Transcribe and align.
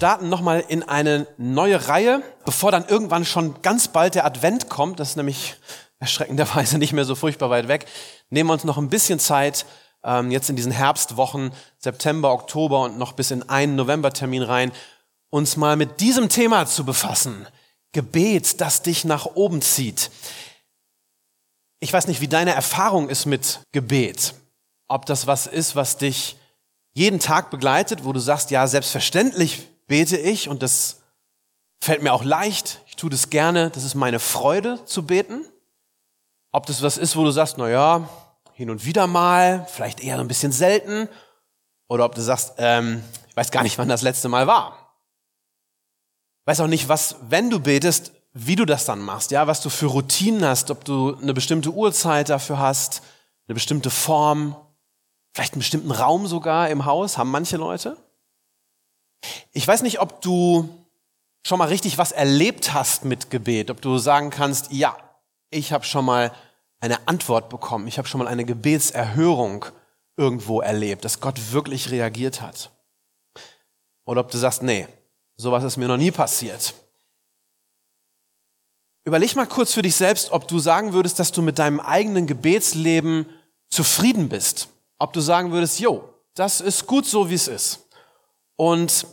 Starten 0.00 0.30
nochmal 0.30 0.64
in 0.66 0.82
eine 0.82 1.26
neue 1.36 1.88
Reihe, 1.88 2.22
bevor 2.46 2.72
dann 2.72 2.88
irgendwann 2.88 3.26
schon 3.26 3.60
ganz 3.60 3.88
bald 3.88 4.14
der 4.14 4.24
Advent 4.24 4.70
kommt. 4.70 4.98
Das 4.98 5.10
ist 5.10 5.16
nämlich 5.16 5.56
erschreckenderweise 5.98 6.78
nicht 6.78 6.94
mehr 6.94 7.04
so 7.04 7.14
furchtbar 7.14 7.50
weit 7.50 7.68
weg. 7.68 7.84
Nehmen 8.30 8.48
wir 8.48 8.54
uns 8.54 8.64
noch 8.64 8.78
ein 8.78 8.88
bisschen 8.88 9.18
Zeit, 9.18 9.66
ähm, 10.02 10.30
jetzt 10.30 10.48
in 10.48 10.56
diesen 10.56 10.72
Herbstwochen, 10.72 11.52
September, 11.76 12.32
Oktober 12.32 12.80
und 12.80 12.96
noch 12.96 13.12
bis 13.12 13.30
in 13.30 13.46
einen 13.50 13.76
Novembertermin 13.76 14.42
rein, 14.42 14.72
uns 15.28 15.58
mal 15.58 15.76
mit 15.76 16.00
diesem 16.00 16.30
Thema 16.30 16.64
zu 16.64 16.86
befassen. 16.86 17.46
Gebet, 17.92 18.62
das 18.62 18.80
dich 18.80 19.04
nach 19.04 19.26
oben 19.26 19.60
zieht. 19.60 20.10
Ich 21.78 21.92
weiß 21.92 22.06
nicht, 22.06 22.22
wie 22.22 22.28
deine 22.28 22.54
Erfahrung 22.54 23.10
ist 23.10 23.26
mit 23.26 23.60
Gebet. 23.72 24.32
Ob 24.88 25.04
das 25.04 25.26
was 25.26 25.46
ist, 25.46 25.76
was 25.76 25.98
dich 25.98 26.38
jeden 26.94 27.20
Tag 27.20 27.50
begleitet, 27.50 28.06
wo 28.06 28.14
du 28.14 28.18
sagst, 28.18 28.50
ja, 28.50 28.66
selbstverständlich 28.66 29.66
bete 29.90 30.16
ich 30.16 30.48
und 30.48 30.62
das 30.62 31.02
fällt 31.82 32.00
mir 32.00 32.12
auch 32.12 32.22
leicht, 32.22 32.80
ich 32.86 32.94
tue 32.94 33.10
das 33.10 33.28
gerne, 33.28 33.70
das 33.70 33.82
ist 33.82 33.96
meine 33.96 34.20
Freude 34.20 34.84
zu 34.84 35.04
beten. 35.04 35.44
Ob 36.52 36.66
das 36.66 36.82
was 36.82 36.96
ist, 36.96 37.16
wo 37.16 37.24
du 37.24 37.32
sagst, 37.32 37.58
na 37.58 37.68
ja, 37.68 38.08
hin 38.52 38.70
und 38.70 38.84
wieder 38.84 39.08
mal, 39.08 39.66
vielleicht 39.68 40.00
eher 40.00 40.14
so 40.14 40.20
ein 40.20 40.28
bisschen 40.28 40.52
selten, 40.52 41.08
oder 41.88 42.04
ob 42.04 42.14
du 42.14 42.22
sagst, 42.22 42.54
ähm, 42.58 43.02
ich 43.28 43.36
weiß 43.36 43.50
gar 43.50 43.64
nicht, 43.64 43.78
wann 43.78 43.88
das 43.88 44.02
letzte 44.02 44.28
Mal 44.28 44.46
war. 44.46 44.94
Weiß 46.44 46.60
auch 46.60 46.68
nicht, 46.68 46.88
was, 46.88 47.16
wenn 47.28 47.50
du 47.50 47.58
betest, 47.58 48.12
wie 48.32 48.54
du 48.54 48.64
das 48.64 48.84
dann 48.84 49.00
machst, 49.00 49.32
ja, 49.32 49.48
was 49.48 49.60
du 49.60 49.70
für 49.70 49.86
Routinen 49.86 50.44
hast, 50.44 50.70
ob 50.70 50.84
du 50.84 51.16
eine 51.16 51.34
bestimmte 51.34 51.70
Uhrzeit 51.70 52.28
dafür 52.28 52.60
hast, 52.60 53.02
eine 53.48 53.54
bestimmte 53.54 53.90
Form, 53.90 54.54
Vielleicht 55.32 55.54
einen 55.54 55.60
bestimmten 55.60 55.92
Raum 55.92 56.26
sogar 56.26 56.68
im 56.70 56.84
Haus, 56.84 57.16
haben 57.16 57.30
manche 57.30 57.56
Leute. 57.56 57.96
Ich 59.52 59.66
weiß 59.66 59.82
nicht, 59.82 60.00
ob 60.00 60.20
du 60.20 60.68
schon 61.46 61.58
mal 61.58 61.68
richtig 61.68 61.98
was 61.98 62.12
erlebt 62.12 62.72
hast 62.72 63.04
mit 63.04 63.30
Gebet, 63.30 63.70
ob 63.70 63.80
du 63.80 63.98
sagen 63.98 64.30
kannst, 64.30 64.72
ja, 64.72 64.96
ich 65.50 65.72
habe 65.72 65.84
schon 65.84 66.04
mal 66.04 66.32
eine 66.80 67.06
Antwort 67.08 67.48
bekommen, 67.48 67.86
ich 67.86 67.98
habe 67.98 68.08
schon 68.08 68.18
mal 68.20 68.28
eine 68.28 68.44
Gebetserhörung 68.44 69.66
irgendwo 70.16 70.60
erlebt, 70.60 71.04
dass 71.04 71.20
Gott 71.20 71.52
wirklich 71.52 71.90
reagiert 71.90 72.40
hat. 72.40 72.70
Oder 74.04 74.20
ob 74.20 74.30
du 74.30 74.38
sagst, 74.38 74.62
nee, 74.62 74.86
sowas 75.36 75.64
ist 75.64 75.76
mir 75.76 75.88
noch 75.88 75.96
nie 75.96 76.10
passiert. 76.10 76.74
Überleg 79.04 79.34
mal 79.34 79.46
kurz 79.46 79.72
für 79.72 79.82
dich 79.82 79.96
selbst, 79.96 80.30
ob 80.30 80.46
du 80.46 80.58
sagen 80.58 80.92
würdest, 80.92 81.18
dass 81.18 81.32
du 81.32 81.42
mit 81.42 81.58
deinem 81.58 81.80
eigenen 81.80 82.26
Gebetsleben 82.26 83.26
zufrieden 83.68 84.28
bist 84.28 84.68
ob 85.00 85.14
du 85.14 85.20
sagen 85.20 85.50
würdest, 85.50 85.80
jo, 85.80 86.08
das 86.34 86.60
ist 86.60 86.86
gut 86.86 87.06
so, 87.06 87.28
wie 87.28 87.34
es 87.34 87.48
ist. 87.48 87.88
Und 88.60 89.06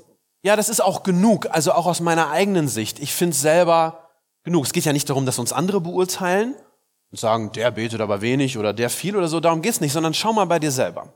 ja, 0.43 0.57
das 0.57 0.67
ist 0.67 0.81
auch 0.81 1.03
genug, 1.03 1.47
also 1.49 1.71
auch 1.71 1.85
aus 1.85 2.01
meiner 2.01 2.31
eigenen 2.31 2.67
Sicht. 2.67 2.99
Ich 2.99 3.13
finde 3.13 3.33
selber 3.33 4.09
genug. 4.43 4.65
Es 4.65 4.73
geht 4.73 4.83
ja 4.83 4.91
nicht 4.91 5.09
darum, 5.09 5.25
dass 5.25 5.39
uns 5.39 5.53
andere 5.53 5.79
beurteilen 5.79 6.53
und 7.11 7.17
sagen, 7.17 7.53
der 7.53 7.71
betet 7.71 8.01
aber 8.01 8.19
wenig 8.19 8.57
oder 8.57 8.73
der 8.73 8.89
viel 8.89 9.15
oder 9.15 9.29
so, 9.29 9.39
darum 9.39 9.61
geht's 9.61 9.79
nicht, 9.79 9.93
sondern 9.93 10.13
schau 10.13 10.33
mal 10.33 10.43
bei 10.43 10.59
dir 10.59 10.73
selber. 10.73 11.13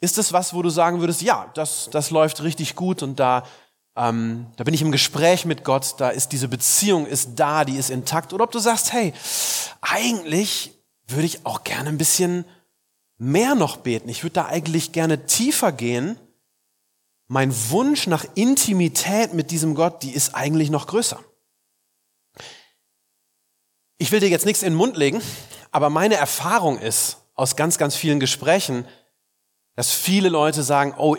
Ist 0.00 0.18
es 0.18 0.32
was, 0.32 0.54
wo 0.54 0.62
du 0.62 0.70
sagen 0.70 0.98
würdest, 0.98 1.22
ja, 1.22 1.52
das, 1.54 1.88
das 1.92 2.10
läuft 2.10 2.42
richtig 2.42 2.74
gut 2.74 3.00
und 3.04 3.20
da, 3.20 3.44
ähm, 3.94 4.48
da 4.56 4.64
bin 4.64 4.74
ich 4.74 4.82
im 4.82 4.90
Gespräch 4.90 5.44
mit 5.44 5.62
Gott, 5.62 5.94
da 5.98 6.08
ist 6.08 6.32
diese 6.32 6.48
Beziehung 6.48 7.06
ist 7.06 7.36
da, 7.36 7.64
die 7.64 7.76
ist 7.76 7.90
intakt. 7.90 8.32
Oder 8.32 8.42
ob 8.42 8.50
du 8.50 8.58
sagst, 8.58 8.92
hey, 8.92 9.12
eigentlich 9.80 10.72
würde 11.06 11.26
ich 11.26 11.46
auch 11.46 11.62
gerne 11.62 11.90
ein 11.90 11.98
bisschen 11.98 12.44
mehr 13.18 13.54
noch 13.54 13.76
beten. 13.76 14.08
Ich 14.08 14.24
würde 14.24 14.34
da 14.34 14.46
eigentlich 14.46 14.90
gerne 14.90 15.26
tiefer 15.26 15.70
gehen. 15.70 16.18
Mein 17.28 17.54
Wunsch 17.70 18.06
nach 18.06 18.24
Intimität 18.34 19.32
mit 19.32 19.50
diesem 19.50 19.74
Gott, 19.74 20.02
die 20.02 20.12
ist 20.12 20.34
eigentlich 20.34 20.70
noch 20.70 20.86
größer. 20.86 21.18
Ich 23.98 24.10
will 24.10 24.20
dir 24.20 24.28
jetzt 24.28 24.46
nichts 24.46 24.62
in 24.62 24.72
den 24.72 24.76
Mund 24.76 24.96
legen, 24.96 25.22
aber 25.70 25.88
meine 25.88 26.16
Erfahrung 26.16 26.78
ist 26.78 27.18
aus 27.34 27.56
ganz, 27.56 27.78
ganz 27.78 27.94
vielen 27.96 28.20
Gesprächen, 28.20 28.86
dass 29.76 29.92
viele 29.92 30.28
Leute 30.28 30.62
sagen, 30.62 30.94
oh, 30.98 31.16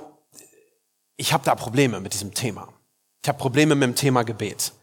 ich 1.17 1.33
habe 1.33 1.45
da 1.45 1.55
Probleme 1.55 1.99
mit 1.99 2.13
diesem 2.13 2.33
Thema. 2.33 2.67
Ich 3.21 3.29
habe 3.29 3.39
Probleme 3.39 3.75
mit 3.75 3.87
dem 3.87 3.95
Thema 3.95 4.23
Gebet. 4.23 4.73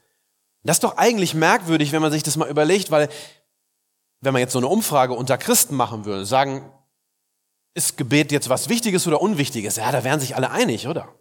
Das 0.62 0.76
ist 0.76 0.84
doch 0.84 0.96
eigentlich 0.96 1.34
merkwürdig, 1.34 1.92
wenn 1.92 2.02
man 2.02 2.10
sich 2.10 2.22
das 2.22 2.36
mal 2.36 2.48
überlegt, 2.48 2.90
weil 2.90 3.08
wenn 4.20 4.32
man 4.32 4.40
jetzt 4.40 4.52
so 4.52 4.58
eine 4.58 4.68
Umfrage 4.68 5.14
unter 5.14 5.38
Christen 5.38 5.74
machen 5.76 6.04
würde, 6.04 6.26
sagen 6.26 6.70
ist 7.74 7.96
Gebet 7.96 8.32
jetzt 8.32 8.48
was 8.48 8.68
Wichtiges 8.68 9.06
oder 9.06 9.20
Unwichtiges? 9.20 9.76
Ja, 9.76 9.92
da 9.92 10.04
wären 10.04 10.20
sich 10.20 10.36
alle 10.36 10.50
einig, 10.50 10.88
oder? 10.88 11.14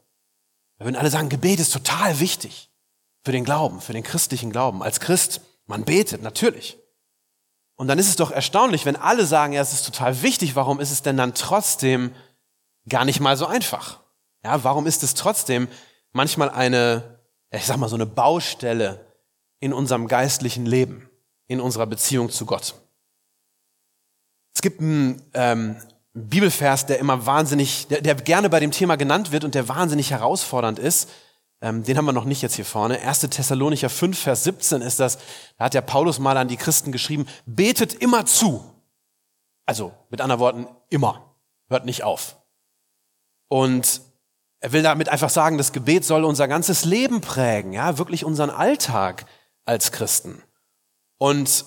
Da 0.77 0.85
würden 0.85 0.95
alle 0.95 1.09
sagen, 1.09 1.29
Gebet 1.29 1.59
ist 1.59 1.71
total 1.73 2.19
wichtig 2.19 2.71
für 3.23 3.31
den 3.31 3.45
Glauben, 3.45 3.81
für 3.81 3.93
den 3.93 4.03
christlichen 4.03 4.51
Glauben. 4.51 4.81
Als 4.81 4.99
Christ, 4.99 5.41
man 5.65 5.83
betet, 5.83 6.21
natürlich. 6.21 6.77
Und 7.75 7.87
dann 7.87 7.99
ist 7.99 8.09
es 8.09 8.15
doch 8.15 8.31
erstaunlich, 8.31 8.85
wenn 8.85 8.95
alle 8.95 9.25
sagen, 9.25 9.53
ja, 9.53 9.61
es 9.61 9.73
ist 9.73 9.85
total 9.85 10.21
wichtig, 10.21 10.55
warum 10.55 10.79
ist 10.79 10.91
es 10.91 11.01
denn 11.01 11.17
dann 11.17 11.33
trotzdem 11.33 12.13
gar 12.87 13.05
nicht 13.05 13.19
mal 13.19 13.37
so 13.37 13.45
einfach? 13.45 13.99
Ja, 14.43 14.63
warum 14.63 14.87
ist 14.87 15.03
es 15.03 15.13
trotzdem 15.13 15.67
manchmal 16.11 16.49
eine, 16.49 17.19
ich 17.51 17.65
sag 17.65 17.77
mal, 17.77 17.89
so 17.89 17.95
eine 17.95 18.05
Baustelle 18.05 19.05
in 19.59 19.73
unserem 19.73 20.07
geistlichen 20.07 20.65
Leben, 20.65 21.09
in 21.47 21.61
unserer 21.61 21.85
Beziehung 21.85 22.29
zu 22.29 22.45
Gott? 22.45 22.75
Es 24.53 24.61
gibt 24.61 24.81
ein 24.81 25.21
ähm, 25.33 25.77
Bibelvers, 26.13 26.85
der 26.85 26.99
immer 26.99 27.25
wahnsinnig, 27.25 27.87
der, 27.87 28.01
der, 28.01 28.15
gerne 28.15 28.49
bei 28.49 28.59
dem 28.59 28.71
Thema 28.71 28.95
genannt 28.95 29.31
wird 29.31 29.43
und 29.43 29.55
der 29.55 29.67
wahnsinnig 29.67 30.11
herausfordernd 30.11 30.79
ist. 30.79 31.09
Ähm, 31.61 31.83
den 31.83 31.97
haben 31.97 32.05
wir 32.05 32.13
noch 32.13 32.25
nicht 32.25 32.41
jetzt 32.41 32.55
hier 32.55 32.65
vorne. 32.65 32.99
1. 32.99 33.21
Thessalonicher 33.21 33.89
5, 33.89 34.17
Vers 34.17 34.43
17 34.45 34.81
ist 34.81 34.99
das. 34.99 35.17
Da 35.57 35.65
hat 35.65 35.73
der 35.73 35.81
Paulus 35.81 36.19
mal 36.19 36.37
an 36.37 36.47
die 36.47 36.57
Christen 36.57 36.91
geschrieben, 36.91 37.27
betet 37.45 37.93
immer 37.93 38.25
zu. 38.25 38.63
Also 39.65 39.93
mit 40.09 40.21
anderen 40.21 40.39
Worten, 40.39 40.67
immer. 40.89 41.35
Hört 41.69 41.85
nicht 41.85 42.03
auf. 42.03 42.37
Und 43.49 44.01
er 44.61 44.71
will 44.71 44.83
damit 44.83 45.09
einfach 45.09 45.29
sagen, 45.29 45.57
das 45.57 45.73
Gebet 45.73 46.05
soll 46.05 46.23
unser 46.23 46.47
ganzes 46.47 46.85
Leben 46.85 47.21
prägen, 47.21 47.73
ja, 47.73 47.97
wirklich 47.97 48.25
unseren 48.25 48.49
Alltag 48.49 49.25
als 49.65 49.91
Christen. 49.91 50.41
Und 51.17 51.65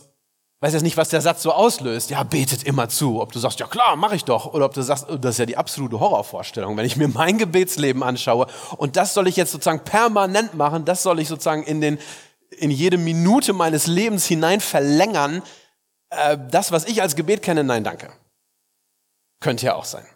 weiß 0.62 0.75
jetzt 0.75 0.83
nicht, 0.83 0.97
was 0.97 1.09
der 1.09 1.21
Satz 1.21 1.43
so 1.43 1.53
auslöst. 1.53 2.11
Ja, 2.11 2.23
betet 2.23 2.62
immer 2.62 2.89
zu. 2.89 3.21
Ob 3.21 3.33
du 3.33 3.41
sagst, 3.41 3.59
ja 3.59 3.67
klar, 3.67 3.97
mache 3.97 4.15
ich 4.15 4.25
doch. 4.25 4.55
Oder 4.55 4.67
ob 4.67 4.75
du 4.75 4.83
sagst, 4.83 5.06
oh, 5.11 5.17
das 5.17 5.34
ist 5.34 5.39
ja 5.39 5.47
die 5.47 5.56
absolute 5.56 5.99
Horrorvorstellung, 5.99 6.77
wenn 6.77 6.87
ich 6.87 6.97
mir 6.97 7.09
mein 7.09 7.37
Gebetsleben 7.37 8.05
anschaue. 8.05 8.47
Und 8.77 8.97
das 8.97 9.12
soll 9.12 9.27
ich 9.27 9.34
jetzt 9.34 9.50
sozusagen 9.50 9.83
permanent 9.83 10.55
machen. 10.55 10.84
Das 10.84 11.03
soll 11.03 11.19
ich 11.19 11.27
sozusagen 11.27 11.65
in 11.65 11.81
den, 11.81 11.99
in 12.50 12.71
jede 12.71 12.97
Minute 12.97 13.53
meines 13.53 13.89
Lebens 13.89 14.25
hinein 14.27 14.61
verlängern. 14.61 15.43
Äh, 16.11 16.39
das, 16.50 16.71
was 16.71 16.84
ich 16.84 17.03
als 17.03 17.17
Gebet 17.17 17.43
kenne, 17.43 17.65
nein, 17.65 17.83
danke. 17.83 18.12
Könnte 19.41 19.67
ja 19.67 19.75
auch 19.75 19.84
sein. 19.84 20.06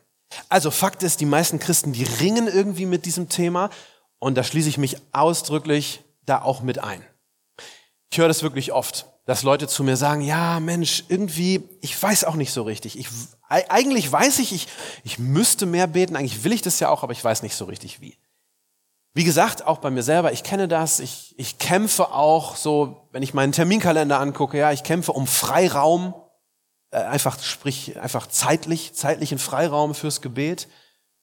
Also 0.48 0.70
Fakt 0.70 1.02
ist, 1.02 1.20
die 1.20 1.26
meisten 1.26 1.58
Christen, 1.58 1.92
die 1.92 2.04
ringen 2.04 2.46
irgendwie 2.46 2.86
mit 2.86 3.04
diesem 3.04 3.28
Thema. 3.28 3.68
Und 4.20 4.36
da 4.36 4.44
schließe 4.44 4.68
ich 4.68 4.78
mich 4.78 4.96
ausdrücklich 5.10 6.04
da 6.24 6.40
auch 6.40 6.60
mit 6.60 6.78
ein. 6.78 7.04
Ich 8.12 8.18
höre 8.18 8.28
das 8.28 8.44
wirklich 8.44 8.72
oft 8.72 9.06
dass 9.26 9.42
Leute 9.42 9.66
zu 9.66 9.82
mir 9.82 9.96
sagen, 9.96 10.20
ja, 10.20 10.60
Mensch, 10.60 11.04
irgendwie, 11.08 11.68
ich 11.80 12.00
weiß 12.00 12.24
auch 12.24 12.36
nicht 12.36 12.52
so 12.52 12.62
richtig. 12.62 12.96
Ich, 12.96 13.08
eigentlich 13.48 14.10
weiß 14.10 14.38
ich, 14.38 14.52
ich, 14.52 14.68
ich 15.02 15.18
müsste 15.18 15.66
mehr 15.66 15.88
beten, 15.88 16.14
eigentlich 16.14 16.44
will 16.44 16.52
ich 16.52 16.62
das 16.62 16.78
ja 16.78 16.88
auch, 16.88 17.02
aber 17.02 17.12
ich 17.12 17.22
weiß 17.22 17.42
nicht 17.42 17.56
so 17.56 17.64
richtig 17.64 18.00
wie. 18.00 18.16
Wie 19.14 19.24
gesagt, 19.24 19.66
auch 19.66 19.78
bei 19.78 19.90
mir 19.90 20.04
selber, 20.04 20.32
ich 20.32 20.44
kenne 20.44 20.68
das, 20.68 21.00
ich, 21.00 21.34
ich 21.38 21.58
kämpfe 21.58 22.12
auch 22.12 22.54
so, 22.54 23.08
wenn 23.10 23.22
ich 23.24 23.34
meinen 23.34 23.50
Terminkalender 23.50 24.20
angucke, 24.20 24.58
ja, 24.58 24.70
ich 24.70 24.84
kämpfe 24.84 25.12
um 25.12 25.26
Freiraum, 25.26 26.14
äh, 26.92 26.98
einfach, 26.98 27.42
sprich, 27.42 27.98
einfach 27.98 28.28
zeitlich, 28.28 28.94
zeitlichen 28.94 29.40
Freiraum 29.40 29.96
fürs 29.96 30.20
Gebet. 30.20 30.68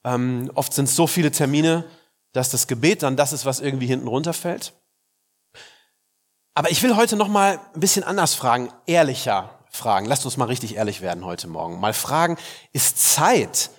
Ähm, 0.04 0.52
oft 0.56 0.74
sind 0.74 0.86
es 0.90 0.96
so 0.98 1.08
viele 1.08 1.32
Termine, 1.32 1.86
dass 2.34 2.50
das 2.50 2.68
Gebet 2.68 3.02
dann 3.02 3.16
das 3.16 3.32
ist, 3.32 3.46
was 3.46 3.62
irgendwie 3.62 3.88
hinten 3.88 4.10
runterfällt. 4.10 4.74
Aber 6.56 6.70
ich 6.70 6.84
will 6.84 6.96
heute 6.96 7.16
noch 7.16 7.28
mal 7.28 7.60
ein 7.74 7.80
bisschen 7.80 8.04
anders 8.04 8.36
fragen, 8.36 8.72
ehrlicher 8.86 9.60
fragen. 9.70 10.06
Lasst 10.06 10.26
uns 10.26 10.38
mal 10.38 10.46
richtig 10.46 10.76
ehrlich 10.76 11.02
werden 11.02 11.26
heute 11.26 11.48
Morgen. 11.48 11.80
Mal 11.80 11.94
fragen, 11.94 12.38
ist 12.74 13.00
Zeit 13.00 13.72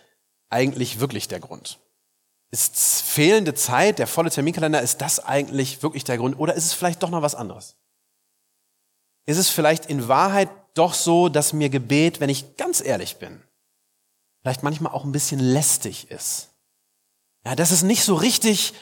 eigentlich 0.51 0.99
wirklich 0.99 1.29
der 1.29 1.41
Grund? 1.41 1.79
Ist 2.51 3.03
fehlende 3.03 3.55
Zeit, 3.55 3.99
der 3.99 4.07
volle 4.07 4.31
Terminkalender, 4.31 4.83
ist 4.83 5.01
das 5.01 5.21
eigentlich 5.21 5.83
wirklich 5.83 6.05
der 6.05 6.19
Grund? 6.19 6.39
Oder 6.39 6.55
ist 6.55 6.67
es 6.67 6.73
vielleicht 6.73 7.03
doch 7.03 7.11
noch 7.11 7.23
was 7.23 7.35
anderes? 7.35 7.77
Ist 9.27 9.39
es 9.39 9.49
vielleicht 9.49 9.87
in 9.87 10.09
Wahrheit 10.09 10.51
doch 10.75 10.95
so, 10.95 11.29
dass 11.29 11.53
mir 11.53 11.71
Gebet, 11.71 12.21
wenn 12.21 12.29
ich 12.29 12.57
ganz 12.57 12.81
ehrlich 12.81 13.17
bin, 13.19 13.43
vielleicht 14.43 14.63
manchmal 14.63 14.93
auch 14.93 15.05
ein 15.05 15.13
bisschen 15.13 15.41
lästig 15.41 16.11
ist? 16.11 16.51
Ja, 17.47 17.55
dass 17.55 17.71
es 17.71 17.83
nicht 17.83 18.05
so 18.05 18.15
richtig, 18.15 18.75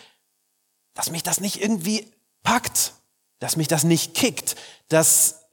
dass 0.95 1.11
mich 1.11 1.23
das 1.23 1.41
nicht 1.41 1.62
irgendwie 1.62 2.11
packt, 2.43 2.95
dass 3.43 3.56
mich 3.56 3.67
das 3.67 3.83
nicht 3.83 4.15
kickt, 4.15 4.55
dass 4.89 5.47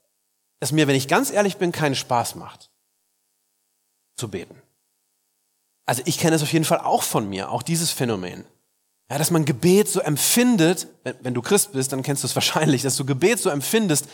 es 0.60 0.70
mir, 0.70 0.86
wenn 0.86 0.94
ich 0.94 1.08
ganz 1.08 1.32
ehrlich 1.32 1.56
bin, 1.56 1.72
keinen 1.72 1.96
Spaß 1.96 2.36
macht, 2.36 2.70
zu 4.16 4.28
beten. 4.28 4.62
Also 5.86 6.02
ich 6.04 6.18
kenne 6.18 6.36
es 6.36 6.42
auf 6.42 6.52
jeden 6.52 6.64
Fall 6.64 6.78
auch 6.78 7.02
von 7.02 7.28
mir, 7.28 7.50
auch 7.50 7.64
dieses 7.64 7.90
Phänomen. 7.90 8.44
Ja, 9.10 9.18
dass 9.18 9.32
man 9.32 9.44
Gebet 9.44 9.88
so 9.88 9.98
empfindet, 9.98 10.86
wenn, 11.02 11.16
wenn 11.22 11.34
du 11.34 11.42
Christ 11.42 11.72
bist, 11.72 11.92
dann 11.92 12.04
kennst 12.04 12.22
du 12.22 12.28
es 12.28 12.34
wahrscheinlich, 12.36 12.82
dass 12.82 12.96
du 12.96 13.04
Gebet 13.04 13.40
so 13.40 13.50
empfindest 13.50 14.06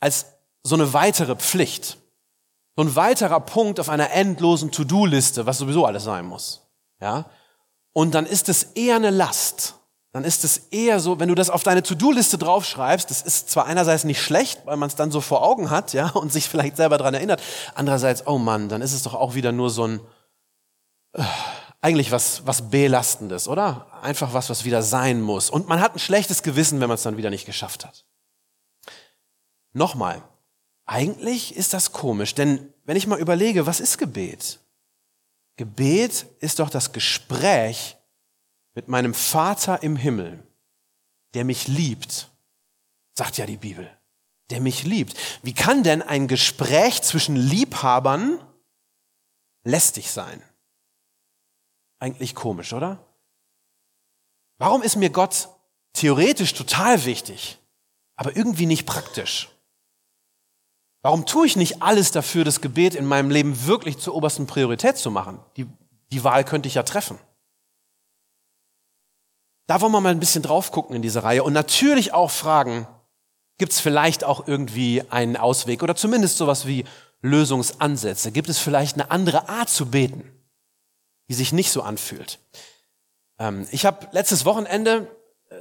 als 0.00 0.26
so 0.64 0.74
eine 0.74 0.92
weitere 0.92 1.36
Pflicht. 1.36 1.98
So 2.74 2.82
ein 2.82 2.96
weiterer 2.96 3.38
Punkt 3.38 3.78
auf 3.78 3.90
einer 3.90 4.10
endlosen 4.10 4.72
To-Do-Liste, 4.72 5.46
was 5.46 5.58
sowieso 5.58 5.86
alles 5.86 6.02
sein 6.02 6.26
muss. 6.26 6.66
Ja? 7.00 7.30
Und 7.92 8.16
dann 8.16 8.26
ist 8.26 8.48
es 8.48 8.64
eher 8.74 8.96
eine 8.96 9.10
Last. 9.10 9.76
Dann 10.14 10.22
ist 10.22 10.44
es 10.44 10.68
eher 10.70 11.00
so, 11.00 11.18
wenn 11.18 11.28
du 11.28 11.34
das 11.34 11.50
auf 11.50 11.64
deine 11.64 11.82
To-Do-Liste 11.82 12.38
draufschreibst, 12.38 13.10
das 13.10 13.20
ist 13.20 13.50
zwar 13.50 13.66
einerseits 13.66 14.04
nicht 14.04 14.22
schlecht, 14.22 14.64
weil 14.64 14.76
man 14.76 14.86
es 14.88 14.94
dann 14.94 15.10
so 15.10 15.20
vor 15.20 15.42
Augen 15.42 15.70
hat, 15.70 15.92
ja, 15.92 16.10
und 16.10 16.32
sich 16.32 16.48
vielleicht 16.48 16.76
selber 16.76 16.98
dran 16.98 17.14
erinnert. 17.14 17.42
Andererseits, 17.74 18.24
oh 18.28 18.38
Mann, 18.38 18.68
dann 18.68 18.80
ist 18.80 18.92
es 18.92 19.02
doch 19.02 19.14
auch 19.14 19.34
wieder 19.34 19.50
nur 19.50 19.70
so 19.70 19.88
ein, 19.88 20.00
eigentlich 21.80 22.12
was, 22.12 22.46
was 22.46 22.70
Belastendes, 22.70 23.48
oder? 23.48 23.88
Einfach 24.02 24.32
was, 24.32 24.48
was 24.50 24.64
wieder 24.64 24.84
sein 24.84 25.20
muss. 25.20 25.50
Und 25.50 25.66
man 25.68 25.80
hat 25.80 25.96
ein 25.96 25.98
schlechtes 25.98 26.44
Gewissen, 26.44 26.78
wenn 26.78 26.86
man 26.86 26.94
es 26.94 27.02
dann 27.02 27.16
wieder 27.16 27.30
nicht 27.30 27.44
geschafft 27.44 27.84
hat. 27.84 28.04
Nochmal, 29.72 30.22
eigentlich 30.86 31.56
ist 31.56 31.74
das 31.74 31.90
komisch, 31.90 32.36
denn 32.36 32.72
wenn 32.84 32.96
ich 32.96 33.08
mal 33.08 33.18
überlege, 33.18 33.66
was 33.66 33.80
ist 33.80 33.98
Gebet? 33.98 34.60
Gebet 35.56 36.26
ist 36.38 36.60
doch 36.60 36.70
das 36.70 36.92
Gespräch 36.92 37.96
mit 38.74 38.88
meinem 38.88 39.14
Vater 39.14 39.82
im 39.82 39.96
Himmel, 39.96 40.46
der 41.34 41.44
mich 41.44 41.68
liebt, 41.68 42.30
sagt 43.16 43.38
ja 43.38 43.46
die 43.46 43.56
Bibel, 43.56 43.90
der 44.50 44.60
mich 44.60 44.84
liebt. 44.84 45.16
Wie 45.42 45.54
kann 45.54 45.82
denn 45.82 46.02
ein 46.02 46.28
Gespräch 46.28 47.02
zwischen 47.02 47.36
Liebhabern 47.36 48.40
lästig 49.62 50.10
sein? 50.10 50.42
Eigentlich 52.00 52.34
komisch, 52.34 52.72
oder? 52.72 53.04
Warum 54.58 54.82
ist 54.82 54.96
mir 54.96 55.10
Gott 55.10 55.48
theoretisch 55.92 56.54
total 56.54 57.04
wichtig, 57.04 57.58
aber 58.16 58.36
irgendwie 58.36 58.66
nicht 58.66 58.86
praktisch? 58.86 59.48
Warum 61.02 61.26
tue 61.26 61.46
ich 61.46 61.56
nicht 61.56 61.82
alles 61.82 62.12
dafür, 62.12 62.44
das 62.44 62.60
Gebet 62.60 62.94
in 62.94 63.04
meinem 63.04 63.30
Leben 63.30 63.66
wirklich 63.66 63.98
zur 63.98 64.14
obersten 64.14 64.46
Priorität 64.46 64.96
zu 64.96 65.10
machen? 65.10 65.38
Die, 65.56 65.66
die 66.10 66.24
Wahl 66.24 66.44
könnte 66.44 66.66
ich 66.66 66.74
ja 66.74 66.82
treffen. 66.82 67.18
Da 69.66 69.80
wollen 69.80 69.92
wir 69.92 70.00
mal 70.00 70.10
ein 70.10 70.20
bisschen 70.20 70.42
drauf 70.42 70.70
gucken 70.70 70.94
in 70.94 71.02
diese 71.02 71.22
Reihe 71.22 71.42
und 71.42 71.52
natürlich 71.52 72.12
auch 72.12 72.30
fragen, 72.30 72.86
gibt 73.58 73.72
es 73.72 73.80
vielleicht 73.80 74.24
auch 74.24 74.46
irgendwie 74.46 75.02
einen 75.10 75.36
Ausweg 75.36 75.82
oder 75.82 75.96
zumindest 75.96 76.36
sowas 76.36 76.66
wie 76.66 76.84
Lösungsansätze? 77.22 78.32
Gibt 78.32 78.48
es 78.48 78.58
vielleicht 78.58 78.94
eine 78.94 79.10
andere 79.10 79.48
Art 79.48 79.70
zu 79.70 79.86
beten? 79.86 80.30
die 81.28 81.34
sich 81.34 81.52
nicht 81.52 81.70
so 81.70 81.82
anfühlt. 81.82 82.38
Ähm, 83.38 83.66
ich 83.70 83.86
habe 83.86 84.08
letztes 84.12 84.44
Wochenende 84.44 85.08
äh, 85.50 85.54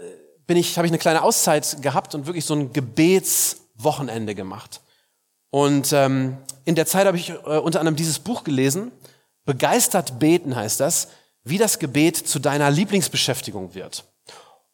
bin 0.46 0.58
ich 0.58 0.78
habe 0.78 0.86
ich 0.86 0.92
eine 0.92 1.00
kleine 1.00 1.24
Auszeit 1.24 1.82
gehabt 1.82 2.16
und 2.16 2.26
wirklich 2.26 2.46
so 2.46 2.54
ein 2.54 2.74
Gebetswochenende 2.74 4.36
gemacht. 4.36 4.82
Und 5.50 5.94
ähm, 5.94 6.38
in 6.66 6.76
der 6.76 6.86
Zeit 6.86 7.08
habe 7.08 7.18
ich 7.18 7.30
äh, 7.30 7.34
unter 7.34 7.80
anderem 7.80 7.96
dieses 7.96 8.20
Buch 8.20 8.44
gelesen. 8.44 8.92
Begeistert 9.46 10.20
beten 10.20 10.56
heißt 10.56 10.80
das, 10.80 11.10
wie 11.44 11.58
das 11.58 11.80
Gebet 11.80 12.18
zu 12.18 12.40
deiner 12.40 12.72
Lieblingsbeschäftigung 12.72 13.76
wird. 13.76 14.06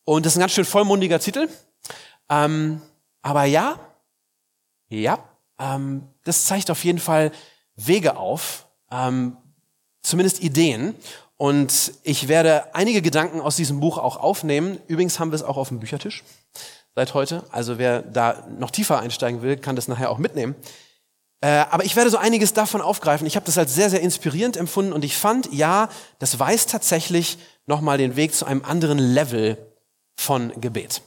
Und 0.06 0.26
das 0.26 0.34
ist 0.34 0.38
ein 0.38 0.42
ganz 0.42 0.54
schön 0.54 0.66
vollmundiger 0.66 1.20
Titel. 1.20 1.50
Ähm, 2.30 2.82
aber 3.22 3.46
ja, 3.46 3.80
ja, 4.90 5.20
ähm, 5.60 6.08
das 6.24 6.46
zeigt 6.46 6.72
auf 6.72 6.84
jeden 6.84 7.00
Fall 7.00 7.32
Wege 7.76 8.18
auf, 8.18 8.68
ähm, 8.92 9.38
zumindest 10.02 10.42
Ideen. 10.42 10.96
Und 11.38 11.94
ich 12.04 12.28
werde 12.28 12.76
einige 12.76 13.02
Gedanken 13.02 13.40
aus 13.40 13.56
diesem 13.56 13.80
Buch 13.80 13.98
auch 13.98 14.18
aufnehmen. 14.18 14.80
Übrigens 14.88 15.20
haben 15.20 15.32
wir 15.32 15.36
es 15.36 15.44
auch 15.44 15.58
auf 15.58 15.70
dem 15.70 15.80
Büchertisch 15.80 16.24
seit 16.96 17.14
heute. 17.14 17.46
Also 17.52 17.78
wer 17.78 18.02
da 18.02 18.48
noch 18.58 18.72
tiefer 18.72 19.00
einsteigen 19.00 19.42
will, 19.42 19.58
kann 19.58 19.76
das 19.76 19.88
nachher 19.88 20.10
auch 20.10 20.18
mitnehmen. 20.18 20.56
Äh, 21.42 21.66
aber 21.70 21.86
ich 21.86 21.96
werde 21.96 22.10
so 22.10 22.18
einiges 22.18 22.54
davon 22.54 22.82
aufgreifen. 22.82 23.26
Ich 23.26 23.36
habe 23.36 23.46
das 23.46 23.58
als 23.58 23.74
sehr, 23.74 23.90
sehr 23.90 24.02
inspirierend 24.02 24.58
empfunden 24.58 24.94
und 24.94 25.06
ich 25.06 25.16
fand, 25.16 25.52
ja, 25.54 25.90
das 26.20 26.40
weist 26.40 26.70
tatsächlich 26.70 27.38
nochmal 27.66 27.98
den 27.98 28.16
Weg 28.16 28.36
zu 28.36 28.46
einem 28.46 28.66
anderen 28.66 29.00
Level 29.00 29.58
von 30.18 30.52
Gebet. 30.60 31.02